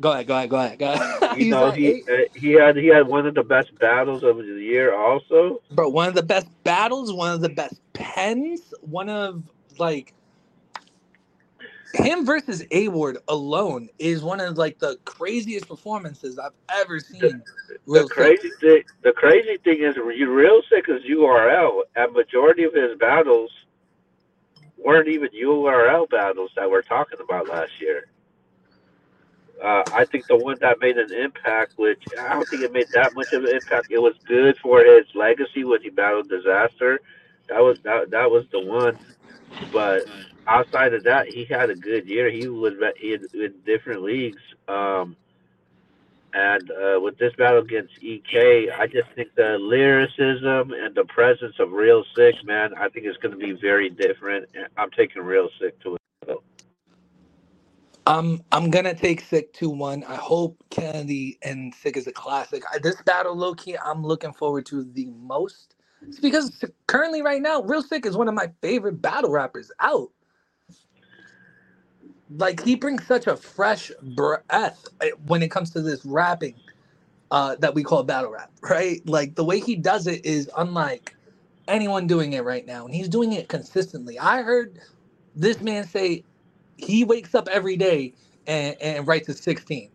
[0.00, 1.36] Go ahead, go ahead, go ahead, go ahead.
[1.38, 4.44] You know, he uh, he had he had one of the best battles of the
[4.44, 4.94] year.
[4.96, 9.42] Also, bro, one of the best battles, one of the best pens, one of
[9.78, 10.14] like
[11.94, 17.20] him versus A Ward alone is one of like the craziest performances I've ever seen.
[17.20, 17.42] the
[17.86, 21.82] Real crazy thing, the crazy thing is, real sick is URL.
[21.96, 23.50] A majority of his battles
[24.76, 28.08] weren't even URL battles that we're talking about last year.
[29.62, 32.88] Uh, I think the one that made an impact, which I don't think it made
[32.92, 33.86] that much of an impact.
[33.90, 37.00] It was good for his legacy when he battled Disaster.
[37.48, 38.98] That was that, that was the one.
[39.72, 40.02] But
[40.46, 42.30] outside of that, he had a good year.
[42.30, 42.94] He was had,
[43.34, 44.42] in different leagues.
[44.68, 45.16] Um,
[46.34, 51.54] and uh, with this battle against EK, I just think the lyricism and the presence
[51.58, 54.48] of Real Sick, man, I think it's going to be very different.
[54.76, 56.00] I'm taking Real Sick to it.
[58.06, 60.04] I'm I'm gonna take Sick two one.
[60.04, 62.62] I hope Kennedy and Sick is a classic.
[62.72, 65.74] I, this battle, low key, I'm looking forward to the most.
[66.06, 70.10] It's because currently, right now, Real Sick is one of my favorite battle rappers out.
[72.30, 76.54] Like he brings such a fresh breath eh, when it comes to this rapping
[77.30, 79.00] uh, that we call battle rap, right?
[79.08, 81.16] Like the way he does it is unlike
[81.68, 84.18] anyone doing it right now, and he's doing it consistently.
[84.18, 84.78] I heard
[85.36, 86.24] this man say
[86.78, 88.14] he wakes up every day
[88.46, 89.90] and, and writes a 16.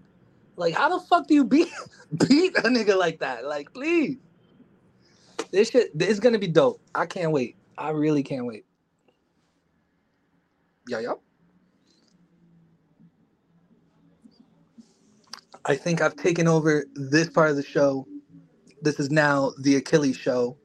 [0.58, 1.70] Like, how the fuck do you beat
[2.30, 3.46] beat a nigga like that?
[3.46, 4.18] Like, please.
[5.52, 6.82] This shit is gonna be dope.
[6.96, 7.58] I can't wait.
[7.78, 8.66] I really can't wait.
[10.88, 11.22] Yo yo.
[15.66, 18.08] I think I've taken over this part of the show.
[18.82, 20.58] This is now the Achilles show.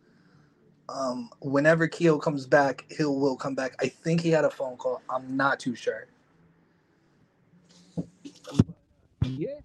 [0.88, 3.74] Um, whenever Keo comes back, he'll will come back.
[3.80, 5.02] I think he had a phone call.
[5.10, 6.06] I'm not too sure.
[9.22, 9.58] Yeah.